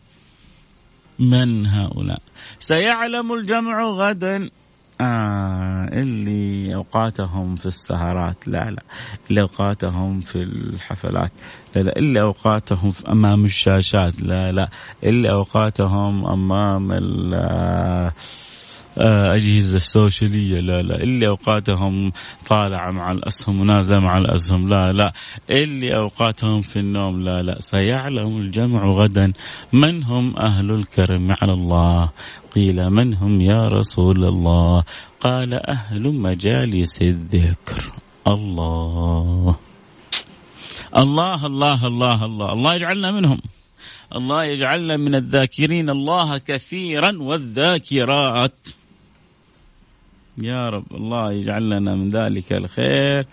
من 1.20 1.66
هؤلاء؟ 1.66 2.22
سيعلم 2.60 3.34
الجمع 3.34 3.89
غدا. 3.89 4.50
آه 5.01 5.88
اللي 5.94 6.75
أوقاتهم 6.75 7.56
في 7.56 7.66
السهرات. 7.66 8.48
لا 8.48 8.72
لا 8.72 8.84
اللي 9.30 9.42
أوقاتهم 9.42 10.22
في 10.22 10.36
الحفلات. 10.36 11.32
لا 11.75 11.82
لا 11.82 11.98
اللي 11.98 12.22
أوقاتهم 12.22 12.92
في 12.92 13.12
أمام 13.12 13.46
الشاشات. 13.46 14.22
لا 14.22 14.51
لا 14.51 14.70
اللي 15.04 15.32
أوقاتهم 15.32 16.25
أمام 16.25 16.92
آه، 17.34 18.13
أجهزة 18.98 19.77
السوشيالية 19.77 20.60
لا 20.60 20.82
لا 20.82 21.04
اللي 21.04 21.27
أوقاتهم 21.27 22.12
طالعة 22.48 22.92
مع 22.92 23.12
الأسهم 23.12 23.60
ونازلة 23.60 24.00
مع 24.00 24.18
الأسهم 24.18 24.70
لا 24.70 24.88
لا 24.88 25.13
اللي 25.50 25.96
أوقاتهم 25.96 26.62
في 26.62 26.80
النوم 26.80 27.22
لا 27.22 27.42
لا 27.42 27.60
سيعلم 27.60 28.38
الجمع 28.38 28.86
غدا 28.86 29.34
من 29.74 30.04
هم 30.04 30.38
أهل 30.38 30.72
الكرم 30.72 31.36
على 31.42 31.54
الله. 31.54 32.10
قيل 32.56 32.89
من 32.89 33.13
هم 33.13 33.42
يا 33.42 33.63
رسول 33.63 34.24
الله؟ 34.24 34.84
قال 35.20 35.54
أهل 35.54 36.13
مجالس 36.13 37.01
الذكر. 37.01 37.92
الله. 38.27 39.56
الله 40.98 41.46
الله 41.46 41.88
الله 41.88 42.25
الله 42.25 42.54
الله 42.54 42.75
يجعلنا 42.75 43.12
منهم. 43.12 43.42
الله 44.16 44.44
يجعلنا 44.44 44.98
من 44.98 45.16
الذاكرين. 45.16 45.89
الله 45.89 46.38
كثيرا 46.38 47.18
والذاكرات. 47.20 48.68
يا 50.38 50.70
رب 50.70 50.86
الله 50.96 51.32
يجعل 51.34 51.70
لنا 51.70 51.96
من 51.96 52.10
ذلك 52.10 52.53
الخير 52.53 53.25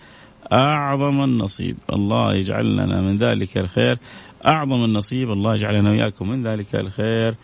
أعظم 0.51 1.23
النصيب. 1.23 1.77
الله 1.93 2.35
يجعل 2.35 2.73
لنا 2.73 3.01
من 3.01 3.17
ذلك 3.17 3.57
الخير 3.57 3.97
أعظم 4.47 4.83
النصيب. 4.83 5.31
الله 5.31 5.53
يجعلنا 5.53 5.89
وإياكم 5.89 6.29
من 6.29 6.47
ذلك 6.47 6.75
الخير 6.75 7.35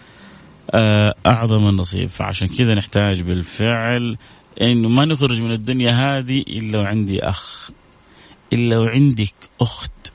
آه، 0.71 1.13
أعظم 1.25 1.69
النصيب. 1.69 2.09
فعشان 2.09 2.47
كذا 2.47 2.75
نحتاج 2.75 3.21
بالفعل 3.21 4.17
إنه 4.61 4.89
ما 4.89 5.05
نخرج 5.05 5.41
من 5.41 5.51
الدنيا 5.51 5.91
هذه 5.91 6.43
إلا 6.47 6.79
وعندي 6.79 7.23
أخ 7.23 7.71
إلا 8.53 8.79
وعندك 8.79 9.33
أخت 9.61 10.13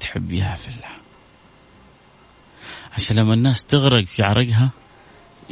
تحبيها 0.00 0.54
في 0.54 0.68
الله. 0.68 0.96
عشان 2.92 3.16
لما 3.16 3.34
الناس 3.34 3.64
تغرق 3.64 4.04
في 4.04 4.22
عرقها 4.22 4.70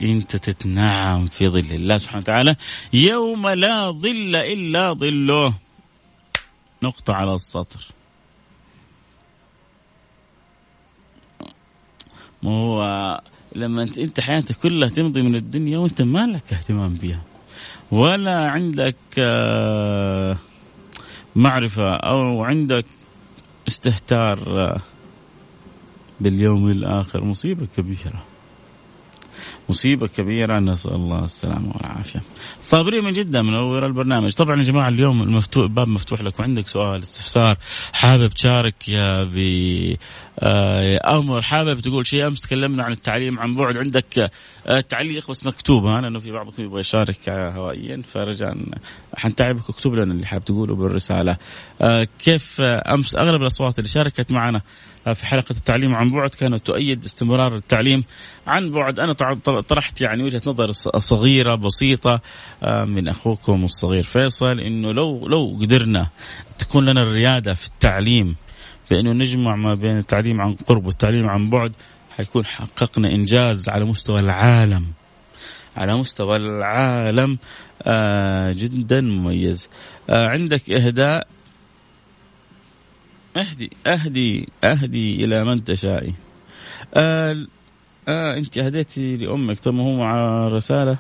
انت 0.03 0.37
تتنعم 0.37 1.27
في 1.27 1.49
ظل 1.49 1.73
الله 1.73 1.97
سبحانه 1.97 2.21
وتعالى 2.21 2.57
يوم 2.93 3.49
لا 3.49 3.91
ظل 3.91 4.37
إلا 4.37 4.93
ظله. 4.93 5.55
نقطة 6.83 7.15
على 7.15 7.35
السطر. 7.35 7.87
ما 12.43 12.51
هو 12.51 13.21
لما 13.55 13.83
انت 13.83 13.99
أنت 13.99 14.21
حياتك 14.21 14.57
كلها 14.57 14.89
تمضي 14.89 15.23
من 15.23 15.35
الدنيا 15.35 15.79
وأنت 15.79 16.03
ما 16.03 16.27
لك 16.27 16.53
اهتمام 16.53 16.95
بها 16.95 17.23
ولا 17.91 18.51
عندك 18.51 18.97
آه، 19.19 20.37
معرفة 21.37 21.95
أو 21.95 22.45
عندك 22.45 22.85
استهتار 23.69 24.39
آه، 24.61 24.81
باليوم 26.21 26.71
الآخر 26.71 27.25
مصيبة 27.25 27.67
كبيرة. 27.77 28.34
مصيبة 29.69 30.07
كبيرة. 30.07 30.59
نسأل 30.59 30.95
الله 30.95 31.25
السلامة 31.25 31.73
والعافية. 31.77 32.23
صابرين 32.61 33.05
من 33.05 33.13
جدا 33.13 33.43
منور 33.43 33.87
البرنامج. 33.87 34.33
طبعا 34.35 34.57
يا 34.57 34.63
جماعة 34.63 34.89
اليوم 34.89 35.23
المفتوح 35.23 35.65
الباب 35.65 35.89
مفتوح 35.89 36.21
لك 36.21 36.41
وعندك 36.41 36.69
سؤال 36.69 37.03
استفسار 37.03 37.57
حابب 37.93 38.29
تشارك 38.29 38.89
يا 38.89 39.25
أمر 40.39 41.43
حابب 41.43 41.81
تقول 41.81 42.07
شيء 42.07 42.27
أمس 42.27 42.41
تكلمنا 42.41 42.85
عن 42.85 42.93
التعليم 42.93 43.39
عن 43.39 43.55
بعد 43.55 43.77
عندك 43.77 44.31
آه 44.67 44.81
تعليق 44.81 45.31
بس 45.31 45.47
مكتوب 45.47 45.85
ها 45.87 46.01
لأنه 46.01 46.19
في 46.19 46.31
بعضكم 46.31 46.63
يبغى 46.63 46.81
يشارك 46.81 47.29
هوائيا 47.29 48.03
فرجاء 48.13 48.57
حنتعبك 49.17 49.71
اكتب 49.71 49.95
لنا 49.95 50.13
اللي 50.15 50.27
حاب 50.27 50.45
تقوله 50.45 50.75
بالرسالة. 50.75 51.37
آه 51.81 52.09
كيف 52.19 52.61
أمس 52.61 53.17
أغلب 53.17 53.41
الأصوات 53.41 53.79
اللي 53.79 53.89
شاركت 53.89 54.33
معنا 54.33 54.61
في 55.15 55.27
حلقة 55.27 55.51
التعليم 55.51 55.95
عن 55.95 56.11
بعد 56.11 56.31
كانت 56.31 56.67
تؤيد 56.67 57.05
استمرار 57.05 57.57
التعليم 57.57 58.05
عن 58.47 58.71
بعد. 58.71 59.01
أنا 59.01 59.13
طرحت 59.61 60.01
يعني 60.01 60.23
وجهة 60.23 60.43
نظر 60.47 60.73
صغيرة 60.99 61.55
بسيطة 61.55 62.21
آه، 62.63 62.85
من 62.85 63.09
أخوكم 63.09 63.65
الصغير 63.65 64.03
فيصل 64.03 64.61
إنه 64.61 64.93
لو 64.93 65.27
لو 65.27 65.59
قدرنا 65.61 66.09
تكون 66.59 66.85
لنا 66.85 67.03
الريادة 67.03 67.55
في 67.55 67.67
التعليم 67.67 68.37
بأنه 68.91 69.13
نجمع 69.13 69.57
ما 69.57 69.75
بين 69.75 69.99
التعليم 69.99 70.41
عن 70.41 70.55
قرب 70.55 70.87
والتعليم 70.87 71.29
عن 71.29 71.51
بعد 71.51 71.73
حيكون 72.11 72.47
حققنا 72.47 73.13
إنجاز 73.13 73.69
على 73.69 73.85
مستوى 73.85 74.21
العالم. 74.21 74.87
على 75.77 75.97
مستوى 75.97 76.37
العالم 76.37 77.39
آه 77.83 78.53
جدا 78.53 79.01
مميز. 79.01 79.69
آه 80.11 80.29
عندك 80.29 80.71
إهداء؟ 80.71 81.27
اهدي 83.37 83.71
اهدي 83.87 84.49
اهدي 84.65 85.25
إلى 85.25 85.45
من 85.45 85.65
تشائي 85.65 86.15
آه 86.95 87.37
آه 88.09 88.37
أنت 88.37 88.59
أهديتي 88.59 89.17
لأمك 89.17 89.61
طب 89.61 89.75
هو 89.75 89.97
مع 89.97 90.49
رسالة؟ 90.49 90.99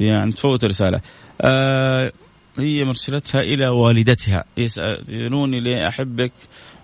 يعني 0.00 0.32
تفوت 0.32 0.64
رسالة. 0.64 1.00
آه 1.40 2.12
هي 2.58 2.84
مرسلتها 2.84 3.40
إلى 3.40 3.68
والدتها. 3.68 4.44
يسألوني 4.56 5.60
ليه 5.60 5.88
أحبك؟ 5.88 6.32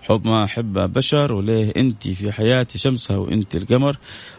حب 0.07 0.27
ما 0.27 0.43
أحب 0.43 0.93
بشر 0.93 1.33
وليه 1.33 1.73
أنت 1.77 2.07
في 2.07 2.31
حياتي 2.31 2.77
شمسها 2.77 3.17
وأنت 3.17 3.55
القمر 3.55 3.97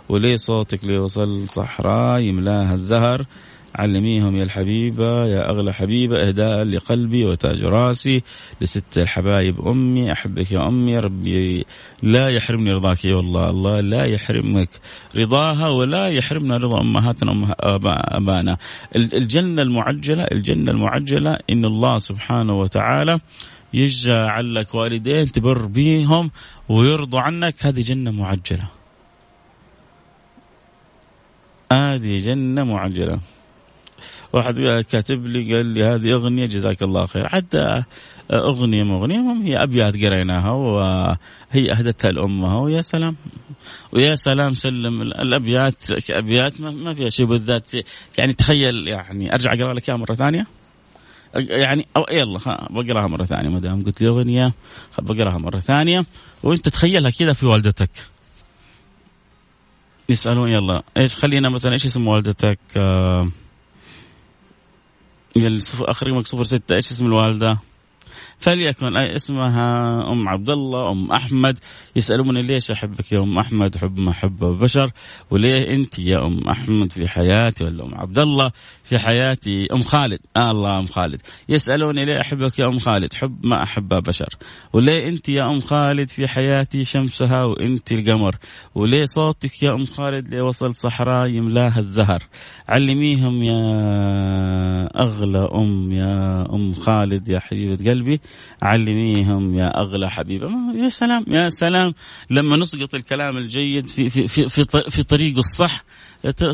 وليه 0.08 0.36
صوتك 0.36 0.84
ليوصل 0.84 1.48
صحراء 1.48 2.20
يملاها 2.20 2.74
الزهر؟ 2.74 3.26
علميهم 3.74 4.36
يا 4.36 4.44
الحبيبة 4.44 5.26
يا 5.26 5.50
أغلى 5.50 5.72
حبيبة 5.72 6.28
إهداء 6.28 6.64
لقلبي 6.64 7.24
وتاج 7.24 7.62
راسي 7.62 8.22
لست 8.60 8.98
الحبايب 8.98 9.68
أمي 9.68 10.12
أحبك 10.12 10.52
يا 10.52 10.68
أمي 10.68 10.98
ربي. 10.98 11.64
لا 12.02 12.28
يحرمني 12.28 12.72
رضاك 12.72 13.04
يا 13.04 13.14
والله 13.14 13.50
الله 13.50 13.80
لا 13.80 14.04
يحرمك 14.04 14.68
رضاها 15.16 15.68
ولا 15.68 16.08
يحرمنا 16.08 16.56
رضا 16.56 16.80
أمهاتنا 16.80 17.32
أمها 17.32 17.54
أبانا. 18.16 18.56
الجنة 18.96 19.62
المعجلة 19.62 20.24
الجنة 20.24 20.70
المعجلة 20.70 21.38
إن 21.50 21.64
الله 21.64 21.98
سبحانه 21.98 22.60
وتعالى 22.60 23.20
يجعل 23.74 24.54
لك 24.54 24.74
والدين 24.74 25.32
تبر 25.32 25.66
بيهم 25.66 26.30
ويرضوا 26.68 27.20
عنك. 27.20 27.66
هذه 27.66 27.82
جنة 27.82 28.10
معجلة. 28.10 28.68
هذه 31.72 32.18
جنة 32.18 32.64
معجلة. 32.64 33.20
واحد 34.32 34.84
كاتب 34.90 35.26
لي 35.26 35.54
قال 35.54 35.66
لي 35.66 35.84
هذه 35.84 36.12
أغنية 36.12 36.46
جزاك 36.46 36.82
الله 36.82 37.06
خير. 37.06 37.28
حتى 37.28 37.82
أغنية 38.32 38.82
مغنية 38.82 39.32
هي 39.42 39.62
أبيات 39.62 39.94
قريناها 39.96 40.50
وهي 40.50 41.72
أهدتها 41.72 42.12
لامها 42.12 42.60
ويا 42.60 42.82
سلام 42.82 43.16
ويا 43.92 44.14
سلام 44.14 44.54
سلم 44.54 45.02
الأبيات 45.02 46.10
ابيات 46.10 46.60
ما 46.60 46.94
فيها 46.94 47.08
شيء 47.08 47.26
بالذات. 47.26 47.72
يعني 48.18 48.32
تخيل 48.32 48.88
يعني 48.88 49.34
أرجع 49.34 49.52
أقرأ 49.52 49.74
لك 49.74 49.90
مرة 49.90 50.14
ثانية. 50.14 50.46
يعني 51.34 51.86
أو 51.96 52.06
يلا 52.10 52.38
بقراها 52.70 53.06
مرة 53.06 53.24
ثانية 53.24 53.48
ما 53.48 53.60
دام 53.60 53.82
قلت 53.82 54.02
أغنية 54.02 54.52
بقراها 54.98 55.38
مرة 55.38 55.58
ثانية. 55.58 56.04
وأنت 56.42 56.68
تخيلها 56.68 57.10
كذا 57.10 57.32
في 57.32 57.46
والدتك. 57.46 57.90
يسألون 60.08 60.50
يلا 60.50 60.82
إيش 60.96 61.16
خلينا 61.16 61.48
مثلا 61.48 61.72
إيش 61.72 61.86
اسم 61.86 62.06
والدتك؟ 62.06 62.58
آه 62.76 63.30
اخر 65.80 66.06
رقمك 66.06 66.26
صفر 66.26 66.42
ستة 66.42 66.74
إيش 66.74 66.90
اسم 66.90 67.06
الوالدة؟ 67.06 67.58
فليكن 68.38 68.96
اسمها 68.96 70.12
أم 70.12 70.28
عبد 70.28 70.50
الله 70.50 70.90
أم 70.90 71.12
أحمد. 71.12 71.58
يسالوني 71.96 72.42
ليش 72.42 72.70
أحبك 72.70 73.12
يا 73.12 73.20
أم 73.20 73.38
أحمد؟ 73.38 73.76
حب 73.76 73.98
ما 73.98 74.12
حب 74.12 74.44
البشر 74.44 74.90
وليه 75.30 75.74
أنت 75.74 75.98
يا 75.98 76.26
أم 76.26 76.48
أحمد 76.48 76.92
في 76.92 77.08
حياتي 77.08 77.64
ولا 77.64 77.84
أم 77.84 77.94
عبد 77.94 78.18
الله 78.18 78.52
في 78.88 78.98
حياتي 78.98 79.66
أم 79.72 79.82
خالد. 79.82 80.18
آه 80.36 80.50
الله 80.50 80.78
أم 80.78 80.86
خالد. 80.86 81.20
يسألوني 81.48 82.04
ليه 82.04 82.20
أحبك 82.20 82.58
يا 82.58 82.66
أم 82.66 82.78
خالد؟ 82.78 83.14
حب 83.14 83.46
ما 83.46 83.62
أحب 83.62 83.88
بشر. 83.88 84.28
وليه 84.72 85.08
أنت 85.08 85.28
يا 85.28 85.50
أم 85.50 85.60
خالد 85.60 86.10
في 86.10 86.28
حياتي 86.28 86.84
شمسها 86.84 87.44
وأنت 87.44 87.92
القمر؟ 87.92 88.36
وليه 88.74 89.04
صوتك 89.04 89.62
يا 89.62 89.72
أم 89.74 89.84
خالد 89.84 90.28
ليه 90.28 90.42
وصل 90.42 90.74
صحراء 90.74 91.28
يملاها 91.28 91.78
الزهر؟ 91.78 92.22
علميهم 92.68 93.42
يا 93.42 93.62
أغلى 95.00 95.48
أم 95.54 95.92
يا 95.92 96.46
أم 96.52 96.74
خالد 96.74 97.28
يا 97.28 97.38
حبيبة 97.38 97.90
قلبي. 97.90 98.20
علميهم 98.62 99.58
يا 99.58 99.80
أغلى 99.80 100.10
حبيبة. 100.10 100.50
يا 100.74 100.88
سلام 100.88 101.24
يا 101.28 101.48
سلام. 101.48 101.94
لما 102.30 102.56
نسقط 102.56 102.94
الكلام 102.94 103.36
الجيد 103.36 103.86
في 103.88 104.08
في 104.08 104.26
في 104.26 104.48
في, 104.48 104.64
في 104.90 105.02
طريقه 105.02 105.38
الصح 105.38 105.82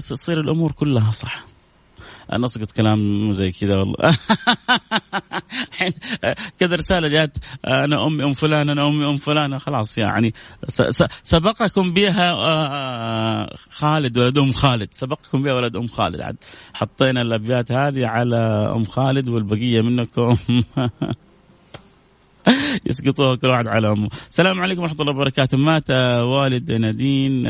تصير 0.09 0.41
الأمور 0.41 0.73
كلها 0.73 1.11
صح. 1.11 1.54
أنا 2.33 2.47
اسقط 2.47 2.71
كلام 2.71 3.33
زي 3.33 3.51
كذا 3.51 3.77
والله. 3.77 3.97
كذا 6.59 6.77
رسالة 6.77 7.09
جات 7.09 7.39
أنا 7.67 8.07
أمي 8.07 8.25
أم 8.25 8.33
فلان 8.33 8.71
أنا 8.71 8.89
أمي 8.89 9.07
أم 9.07 9.17
فلان 9.17 9.59
خلاص 9.59 9.99
يعني 9.99 10.35
سبقكم 11.23 11.93
بها 11.93 12.33
آه، 12.33 13.51
خالد 13.71 14.19
ولد 14.19 14.39
أم 14.39 14.53
خالد. 14.53 14.89
سبقكم 14.93 15.43
بها 15.43 15.53
ولد 15.53 15.77
أم 15.77 15.87
خالد. 15.87 16.21
عاد 16.21 16.37
حطينا 16.75 17.23
الأبيات 17.23 17.73
هذه 17.73 18.07
على 18.07 18.73
أم 18.77 18.85
خالد 18.85 19.29
والبقية 19.29 19.81
منكم. 19.81 20.37
يسقطوها 22.87 23.37
كل 23.37 23.49
واحد 23.49 23.67
على 23.67 23.93
أمه. 23.93 24.09
السلام 24.31 24.61
عليكم 24.61 24.83
ورحمة 24.83 25.01
الله 25.01 25.13
وبركاته، 25.13 25.59
مات 25.59 25.91
والد 26.23 26.73
نادين 26.73 27.47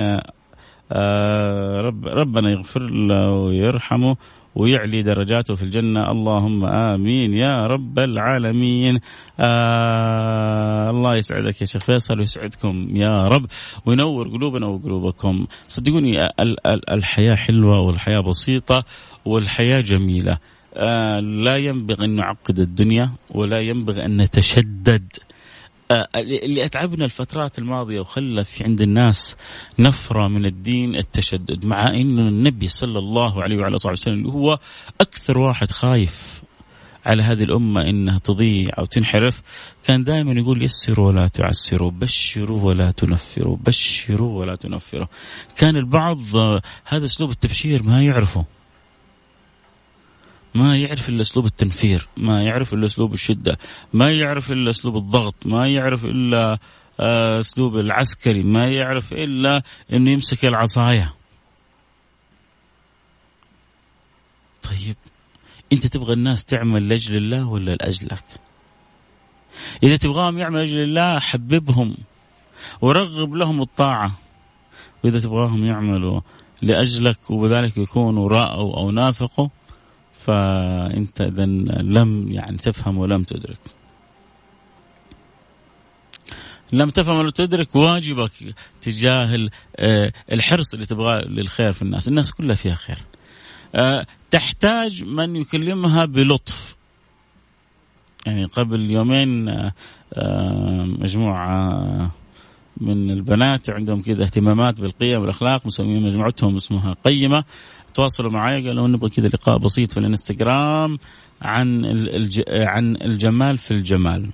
آه 0.92 1.80
رب 1.80 2.06
ربنا 2.06 2.50
يغفر 2.50 2.80
له 2.82 3.30
ويرحمه. 3.30 4.16
ويعلي 4.54 5.02
درجاته 5.02 5.54
في 5.54 5.62
الجنة. 5.62 6.10
اللهم 6.10 6.64
آمين 6.64 7.34
يا 7.34 7.66
رب 7.66 7.98
العالمين. 7.98 9.00
آه 9.40 10.90
الله 10.90 11.16
يسعدك 11.16 11.60
يا 11.60 11.66
شيخ 11.66 11.84
فيصل 11.84 12.18
ويسعدكم 12.18 12.96
يا 12.96 13.24
رب. 13.24 13.46
وينور 13.86 14.28
قلوبنا 14.28 14.66
وقلوبكم. 14.66 15.46
صدقوني 15.68 16.28
الحياة 16.90 17.34
حلوة 17.34 17.80
والحياة 17.80 18.20
بسيطة 18.20 18.84
والحياة 19.26 19.80
جميلة. 19.80 20.38
آه 20.74 21.20
لا 21.20 21.56
ينبغي 21.56 22.04
أن 22.04 22.16
نعقد 22.16 22.58
الدنيا 22.58 23.10
ولا 23.30 23.60
ينبغي 23.60 24.06
أن 24.06 24.16
نتشدد. 24.16 25.06
اللي 26.16 26.64
أتعبنا 26.64 27.04
الفترات 27.04 27.58
الماضية 27.58 28.00
وخلى 28.00 28.44
في 28.44 28.64
عند 28.64 28.80
الناس 28.80 29.36
نفرة 29.78 30.28
من 30.28 30.46
الدين 30.46 30.96
التشدد 30.96 31.64
مع 31.64 31.88
انه 31.88 32.28
النبي 32.28 32.68
صلى 32.68 32.98
الله 32.98 33.42
عليه 33.42 33.56
وعلى 33.56 33.76
آله 33.76 33.92
وسلم 33.92 34.14
اللي 34.14 34.28
هو 34.28 34.58
أكثر 35.00 35.38
واحد 35.38 35.70
خايف 35.70 36.42
على 37.06 37.22
هذه 37.22 37.42
الأمة 37.42 37.88
إنها 37.88 38.18
تضيع 38.18 38.68
أو 38.78 38.84
تنحرف 38.84 39.42
كان 39.84 40.04
دائما 40.04 40.32
يقول 40.32 40.62
يسروا 40.62 41.08
ولا 41.08 41.28
تعسروا 41.28 41.90
بشروا 41.90 42.62
ولا 42.62 42.90
تنفروا 42.90 43.56
بشروا 43.56 44.40
ولا 44.40 44.54
تنفروا. 44.54 45.06
كان 45.56 45.76
البعض 45.76 46.36
آه، 46.36 46.62
هذا 46.84 47.04
أسلوب 47.04 47.30
التبشير 47.30 47.82
ما 47.82 48.02
يعرفه. 48.02 48.44
ما 50.54 50.76
يعرف 50.76 51.08
إلا 51.08 51.20
أسلوب 51.20 51.46
التنفير، 51.46 52.08
ما 52.16 52.42
يعرف 52.42 52.74
إلا 52.74 52.86
أسلوب 52.86 53.12
الشدة، 53.12 53.58
ما 53.92 54.12
يعرف 54.12 54.50
إلا 54.50 54.70
أسلوب 54.70 54.96
الضغط، 54.96 55.46
ما 55.46 55.68
يعرف 55.68 56.04
إلا 56.04 56.58
آه، 57.00 57.38
أسلوب 57.38 57.76
العسكري، 57.76 58.42
ما 58.42 58.68
يعرف 58.68 59.12
إلا 59.12 59.62
إنه 59.92 60.10
يمسك 60.10 60.44
العصاية. 60.44 61.14
طيب 64.62 64.96
أنت 65.72 65.86
تبغى 65.86 66.12
الناس 66.12 66.44
تعمل 66.44 66.88
لأجل 66.88 67.16
الله 67.16 67.48
ولا 67.48 67.70
لأجلك؟ 67.70 68.24
إذا 69.82 69.96
تبغاهم 69.96 70.38
يعملوا 70.38 70.58
لأجل 70.60 70.80
الله 70.80 71.18
حببهم 71.18 71.96
ورغب 72.80 73.34
لهم 73.34 73.60
الطاعة. 73.60 74.18
وإذا 75.04 75.18
تبغاهم 75.18 75.64
يعملوا 75.64 76.20
لأجلك 76.62 77.30
وبذلك 77.30 77.76
يكونوا 77.76 78.28
راءوا 78.28 78.76
أو 78.76 78.90
نافقوا 78.90 79.48
فأنت 80.24 81.20
اذا 81.20 81.46
لم 81.82 82.32
يعني 82.32 82.56
تفهم 82.56 82.98
ولم 82.98 83.22
تدرك. 83.22 83.58
لم 86.72 86.90
تفهم 86.90 87.16
ولم 87.16 87.30
تدرك 87.30 87.76
واجبك 87.76 88.30
تجاه 88.80 89.48
آه، 89.76 90.12
الحرص 90.32 90.74
اللي 90.74 90.86
تبغاه 90.86 91.20
للخير 91.20 91.72
في 91.72 91.82
الناس. 91.82 92.08
الناس 92.08 92.32
كلها 92.32 92.54
فيها 92.54 92.74
خير. 92.74 92.98
آه، 93.74 94.06
تحتاج 94.30 95.04
من 95.04 95.36
يكلمها 95.36 96.04
بلطف. 96.04 96.76
يعني 98.26 98.44
قبل 98.44 98.90
يومين 98.90 99.48
آه، 99.48 99.72
مجموعة 100.84 102.10
من 102.76 103.10
البنات 103.10 103.70
عندهم 103.70 104.02
كذا 104.02 104.24
اهتمامات 104.24 104.80
بالقيم 104.80 105.20
والأخلاق 105.20 105.66
مسمين 105.66 106.02
مجموعتهم 106.02 106.56
اسمها 106.56 106.92
قيمة. 107.04 107.44
تواصلوا 107.94 108.30
معي 108.30 108.68
قالوا 108.68 108.88
نبغى 108.88 109.10
كذا 109.10 109.28
لقاء 109.28 109.58
بسيط 109.58 109.92
في 109.92 110.00
الانستغرام 110.00 110.98
عن 111.42 111.84
الج... 111.84 112.42
عن 112.48 112.96
الجمال 112.96 113.58
في 113.58 113.70
الجمال 113.70 114.30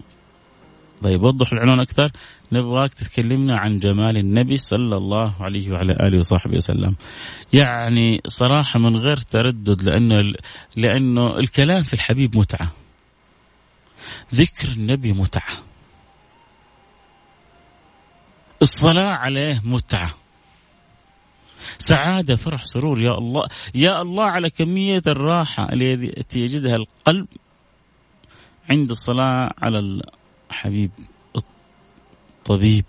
طيب 1.03 1.23
وضح 1.23 1.53
العنوان 1.53 1.81
أكثر 1.81 2.11
نبغاك 2.53 2.94
تكلمنا 2.94 3.59
عن 3.59 3.79
جمال 3.79 4.16
النبي 4.16 4.57
صلى 4.57 4.96
الله 4.96 5.35
عليه 5.40 5.73
وعلى 5.73 5.92
آله 5.92 6.18
وصحبه 6.18 6.57
وسلم. 6.57 6.96
يعني 7.53 8.20
صراحة 8.27 8.79
من 8.79 8.96
غير 8.96 9.16
تردد 9.16 9.83
لأنه 9.83 10.35
لأنه 10.77 11.38
الكلام 11.38 11.83
في 11.83 11.94
الحبيب 11.94 12.37
متعة. 12.37 12.73
ذكر 14.35 14.68
النبي 14.68 15.12
متعة. 15.12 15.57
الصلاة 18.62 19.11
عليه 19.11 19.61
متعة. 19.64 20.14
سعادة 21.80 22.36
فرح 22.36 22.64
سرور. 22.64 23.00
يا 23.00 23.14
الله 23.14 23.48
يا 23.74 24.02
الله 24.02 24.24
على 24.24 24.50
كمية 24.50 25.02
الراحة 25.06 25.72
التي 25.72 26.40
يجدها 26.40 26.76
القلب 26.76 27.26
عند 28.70 28.90
الصلاة 28.90 29.50
على 29.58 30.00
الحبيب 30.50 30.90
الطبيب 31.36 32.84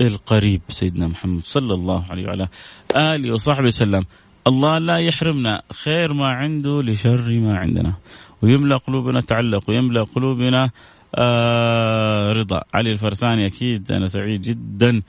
القريب 0.00 0.62
سيدنا 0.68 1.06
محمد 1.06 1.44
صلى 1.44 1.74
الله 1.74 2.04
عليه 2.10 2.26
وعلى 2.26 2.48
آله 2.96 3.32
وصحبه 3.32 3.66
وسلم. 3.66 4.04
الله 4.46 4.78
لا 4.78 4.98
يحرمنا 4.98 5.62
خير 5.72 6.12
ما 6.12 6.26
عنده 6.26 6.82
لشر 6.82 7.32
ما 7.40 7.58
عندنا. 7.58 7.94
ويملأ 8.42 8.76
قلوبنا 8.76 9.20
تعلق 9.20 9.70
ويملأ 9.70 10.04
قلوبنا 10.04 10.70
آه 11.14 12.32
رضا. 12.32 12.62
علي 12.74 12.92
الفرساني 12.92 13.46
أكيد 13.46 13.92
أنا 13.92 14.06
سعيد 14.06 14.42
جدا. 14.42 15.02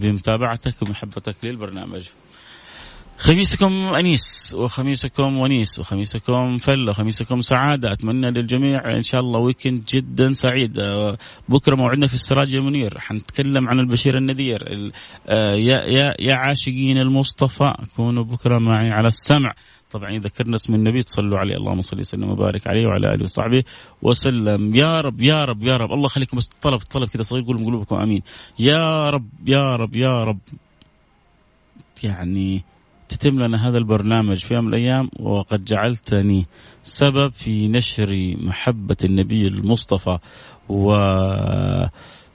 بمتابعتك 0.00 0.82
ومحبتك 0.82 1.44
للبرنامج. 1.44 2.08
خميسكم 3.20 3.72
أنيس 3.72 4.54
وخميسكم 4.58 5.38
ونيس 5.38 5.78
وخميسكم 5.78 6.58
فل 6.58 6.88
وخميسكم 6.88 7.40
سعادة. 7.40 7.92
أتمنى 7.92 8.30
للجميع 8.30 8.96
إن 8.96 9.02
شاء 9.02 9.20
الله 9.20 9.38
ويكند 9.38 9.84
جدا 9.84 10.32
سعيد. 10.32 10.80
بكرة 11.48 11.76
موعدنا 11.76 12.06
في 12.06 12.14
السراج 12.14 12.54
المنير. 12.54 12.98
حنتكلم 12.98 13.68
عن 13.68 13.78
البشير 13.78 14.18
النذير. 14.18 14.58
آه، 15.28 15.54
يا 15.54 15.84
يا 15.84 16.14
يا 16.18 16.34
عاشقين 16.34 16.98
المصطفى 16.98 17.74
كونوا 17.96 18.24
بكرة 18.24 18.58
معي 18.58 18.90
على 18.90 19.08
السمع. 19.08 19.54
طبعا 19.90 20.10
إذا 20.10 20.18
ذكرنا 20.18 20.54
اسم 20.54 20.74
النبي 20.74 21.02
تصلوا 21.02 21.38
عليه. 21.38 21.56
اللهم 21.56 21.82
صل 21.82 22.00
وسلم 22.00 22.30
وبارك 22.30 22.66
عليه 22.66 22.86
وعلى 22.86 23.10
آله 23.10 23.22
وصحبه 23.22 23.64
وسلم. 24.02 24.74
يا 24.74 25.00
رب 25.00 25.22
يا 25.22 25.44
رب 25.44 25.62
يا 25.62 25.76
رب. 25.76 25.92
الله 25.92 26.04
يخليكم 26.04 26.36
بس 26.36 26.50
طلب 26.62 26.80
طلب 26.80 27.08
كذا 27.08 27.22
صغير 27.22 27.44
قولوا 27.44 27.66
قلوبكم. 27.66 27.96
آمين. 27.96 28.22
يا 28.58 29.10
رب 29.10 29.28
يا 29.46 29.76
رب 29.76 29.96
يا 29.96 30.24
رب. 30.24 30.38
يعني 32.02 32.64
تتم 33.10 33.42
لنا 33.42 33.68
هذا 33.68 33.78
البرنامج 33.78 34.36
في 34.44 34.54
يوم 34.54 34.64
من 34.64 34.74
الأيام 34.74 35.10
وقد 35.20 35.64
جعلتني 35.64 36.46
سبب 36.82 37.32
في 37.32 37.68
نشر 37.68 38.34
محبة 38.38 38.96
النبي 39.04 39.48
المصطفى 39.48 40.18
و 40.68 40.92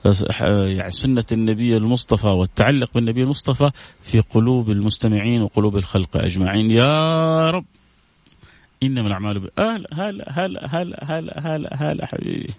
يعني 0.06 0.92
سنة 0.92 1.26
النبي 1.32 1.78
المصطفى 1.78 2.28
والتعلق 2.28 2.90
بالنبي 2.96 3.24
المصطفى 3.24 3.72
في 4.02 4.20
قلوب 4.20 4.70
المستمعين 4.70 5.42
وقلوب 5.42 5.78
الخلق 5.78 6.18
أجمعين. 6.18 6.72
يا 6.72 7.50
رب! 7.50 7.66
إنما 8.84 9.08
الأعمال 9.08 9.50
هلا 9.60 9.88
هلا 9.94 10.26
هلا 10.30 10.66
هلا 10.70 11.00
هلا 11.04 11.56
هلا 11.56 11.70
هلا 11.74 12.06
حبيبي. 12.06 12.54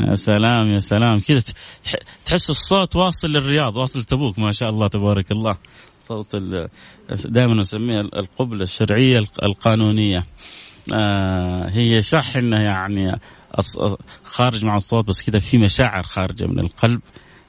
يا 0.00 0.14
سلام 0.14 0.68
يا 0.68 0.78
سلام. 0.78 1.18
كذا 1.18 1.42
تحس 2.24 2.50
الصوت 2.50 2.96
واصل 2.96 3.28
للرياض 3.28 3.76
واصل 3.76 4.04
تبوك 4.04 4.38
ما 4.38 4.52
شاء 4.52 4.68
الله 4.68 4.88
تبارك 4.88 5.32
الله. 5.32 5.56
صوت 6.04 6.36
دائما 7.26 7.54
نسميها 7.54 8.00
القبلة 8.00 8.62
الشرعية 8.62 9.20
القانونية. 9.42 10.24
آه 10.94 11.68
هي 11.68 12.00
شحنة 12.02 12.56
يعني 12.56 13.20
خارج 14.24 14.64
مع 14.64 14.76
الصوت 14.76 15.08
بس 15.08 15.22
كذا 15.22 15.38
في 15.38 15.58
مشاعر 15.58 16.02
خارجة 16.02 16.46
من 16.46 16.58
القلب 16.58 17.00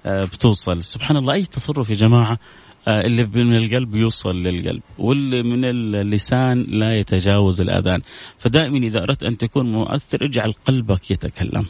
آه، 0.06 0.24
بتوصل. 0.26 0.84
سبحان 0.84 1.18
الله 1.18 1.34
أي 1.34 1.46
تصرف 1.46 1.90
يا 1.90 1.96
جماعة 1.96 2.40
آه، 2.88 3.02
اللي 3.02 3.24
من 3.24 3.56
القلب 3.56 3.96
يوصل 3.96 4.44
للقلب 4.44 4.82
واللي 4.98 5.44
من 5.44 5.66
اللسان 5.66 6.62
لا 6.62 6.96
يتجاوز 7.00 7.62
الأذان. 7.62 8.02
فدائما 8.38 8.78
إذا 8.78 9.04
أردت 9.04 9.24
أن 9.24 9.38
تكون 9.38 9.72
مؤثر 9.72 10.26
اجعل 10.26 10.54
قلبك 10.66 11.12
يتكلم. 11.12 11.66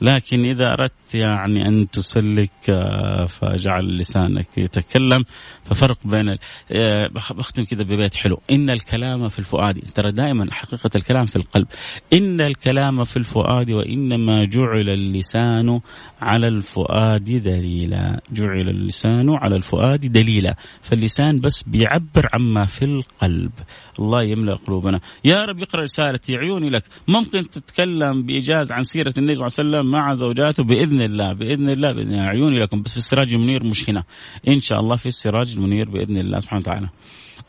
لكن 0.00 0.44
إذا 0.44 0.72
أردت 0.72 1.14
يعني 1.14 1.68
أن 1.68 1.90
تسلك 1.90 2.50
آه، 2.70 3.26
فجعل 3.26 3.98
لسانك 3.98 4.58
يتكلم. 4.58 5.24
ففرق 5.64 5.98
بين 6.04 6.36
آه، 6.72 7.06
بختم 7.14 7.64
كذا 7.64 7.82
ببيت 7.82 8.14
حلو. 8.14 8.40
إن 8.50 8.70
الكلام 8.70 9.28
في 9.28 9.38
الفؤاد 9.38 9.80
ترى 9.94 10.12
دائما 10.12 10.52
حقيقة 10.52 10.90
الكلام 10.96 11.26
في 11.26 11.36
القلب. 11.36 11.66
إن 12.12 12.40
الكلام 12.40 13.04
في 13.04 13.16
الفؤاد 13.16 13.70
وإنما 13.70 14.44
جعل 14.44 14.88
اللسان 14.88 15.80
على 16.20 16.48
الفؤاد 16.48 17.24
دليلا. 17.24 18.20
جعل 18.32 18.68
اللسان 18.68 19.30
على 19.30 19.56
الفؤاد 19.56 20.12
دليلا. 20.12 20.56
فاللسان 20.82 21.40
بس 21.40 21.62
بيعبر 21.62 22.28
عما 22.32 22.66
في 22.66 22.84
القلب. 22.84 23.52
الله 23.98 24.22
يملأ 24.22 24.54
قلوبنا. 24.54 25.00
يا 25.24 25.44
رب 25.44 25.62
اقرأ 25.62 25.82
رسالتي 25.82 26.36
عيوني 26.36 26.70
لك. 26.70 26.84
ممكن 27.08 27.50
تتكلم 27.50 28.22
بإيجاز 28.22 28.72
عن 28.72 28.82
سيرة 28.82 29.14
النبي 29.18 29.36
صلى 29.36 29.46
الله 29.46 29.78
عليه 29.78 29.78
وسلم 29.78 29.92
مع 29.92 30.14
زوجاته؟ 30.14 30.64
بإذن 30.64 31.02
الله 31.02 31.32
بإذن 31.32 31.68
الله 31.68 31.92
بإذن 31.92 32.14
الله. 32.14 32.28
عيوني 32.28 32.58
لكم. 32.58 32.82
بس 32.82 32.90
في 32.90 32.96
السراج 32.96 33.34
المنير 33.34 33.64
مش 33.64 33.90
هنا 33.90 34.04
إن 34.48 34.58
شاء 34.58 34.80
الله 34.80 34.96
في 34.96 35.06
السراج 35.06 35.52
المنير 35.52 35.90
بإذن 35.90 36.16
الله 36.16 36.40
سبحانه 36.40 36.60
وتعالى. 36.60 36.88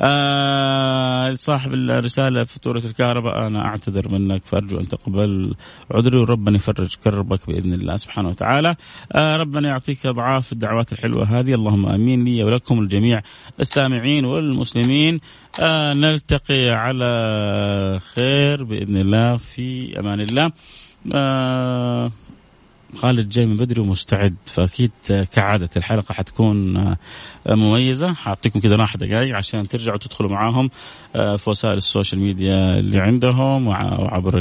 آه 0.02 1.32
صاحب 1.32 1.74
الرسالة 1.74 2.44
فاتورة 2.44 2.82
الكهرباء 2.86 3.48
أنا 3.48 3.66
أعتذر 3.66 4.14
منك 4.14 4.46
فأرجو 4.46 4.80
أن 4.80 4.88
تقبل 4.88 5.56
عذري 5.92 6.18
وربنا 6.18 6.56
يفرج 6.56 6.96
كربك 7.04 7.48
بإذن 7.48 7.74
الله 7.74 7.98
سبحانه 7.98 8.30
وتعالى. 8.30 8.76
آه 9.16 9.38
ربنا 9.38 9.70
يعطيك 9.70 10.06
أضعاف 10.06 10.52
الدعوات 10.52 10.94
الحلوة 10.94 11.40
هذه 11.40 11.54
اللهم 11.54 11.86
آمين 11.86 12.24
لي 12.24 12.44
ولكم 12.44 12.80
الجميع 12.80 13.22
السامعين 13.60 14.26
والمسلمين. 14.26 15.20
آه 15.62 15.94
نلتقي 15.94 16.70
على 16.70 17.12
خير 18.16 18.64
بإذن 18.64 18.98
الله 18.98 19.38
في 19.38 20.00
أمان 20.00 20.22
الله. 20.22 20.52
آه 21.16 22.12
خالد 22.95 23.30
جاي 23.30 23.45
من 23.45 23.58
بدري 23.58 23.82
ومستعد. 23.82 24.36
فأكيد 24.45 24.91
كعادة 25.34 25.69
الحلقة 25.78 26.13
حتكون 26.13 26.86
مميزة. 27.49 28.13
حأعطيكم 28.13 28.60
كذا 28.60 28.75
راحه 28.75 28.97
دقائق 28.97 29.36
عشان 29.36 29.67
ترجعوا 29.67 29.97
تدخلوا 29.97 30.32
معاهم 30.32 30.69
في 31.13 31.49
وسائل 31.49 31.78
السوشيال 31.78 32.21
ميديا 32.21 32.80
اللي 32.80 32.99
عندهم 32.99 33.67
وعبر 33.67 34.39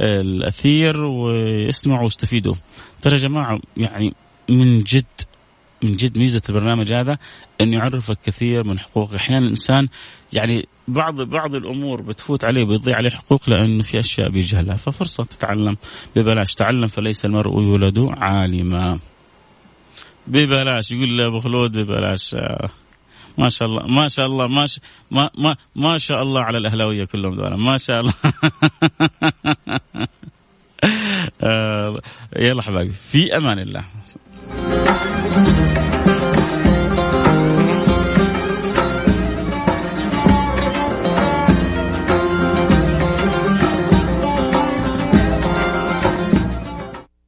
الأثير 0.00 1.04
واسمعوا 1.04 2.04
واستفيدوا. 2.04 2.54
ترى 3.02 3.12
يا 3.12 3.18
جماعة 3.18 3.60
يعني 3.76 4.14
من 4.48 4.78
جد 4.78 5.04
من 5.82 5.92
جد 5.92 6.18
ميزة 6.18 6.42
البرنامج 6.48 6.92
هذا 6.92 7.18
إنه 7.60 7.76
يعرفك 7.76 8.18
كثير 8.24 8.64
من 8.64 8.78
حقوق 8.78 9.14
أحيانا 9.14 9.44
الإنسان 9.44 9.88
يعني 10.32 10.68
بعض 10.88 11.20
بعض 11.20 11.54
الأمور 11.54 12.02
بتفوت 12.02 12.44
عليه 12.44 12.64
بيضيع 12.64 12.96
عليه 12.96 13.10
حقوق 13.10 13.50
لأنه 13.50 13.82
في 13.82 14.00
أشياء 14.00 14.28
بيجهلها. 14.28 14.76
ففرصة 14.76 15.24
تتعلم 15.24 15.76
ببلاش. 16.16 16.54
تعلم 16.54 16.86
فليس 16.86 17.24
المرء 17.24 17.62
يولد 17.62 18.10
عالما. 18.16 18.98
ببلاش. 20.26 20.92
يقول 20.92 21.08
لي 21.08 21.26
أبو 21.26 21.40
خلود 21.40 21.72
ببلاش. 21.72 22.36
ما 23.38 23.48
شاء 23.48 23.68
الله 23.68 23.86
ما 23.86 24.08
شاء 24.08 24.26
الله 24.26 24.46
ما 24.46 24.66
شاء 24.66 24.84
ما 25.10 25.30
ما, 25.38 25.56
ما 25.76 25.98
شاء 25.98 26.22
الله 26.22 26.40
على 26.40 26.58
الأهلاوية 26.58 27.04
كلهم 27.04 27.36
دول. 27.36 27.54
ما 27.54 27.76
شاء 27.76 28.00
الله. 28.00 28.14
يلا 32.36 32.62
حبايبي 32.62 32.92
في 33.10 33.36
أمان 33.36 33.58
الله. 33.58 33.84
thank 34.48 35.82
you 35.82 35.87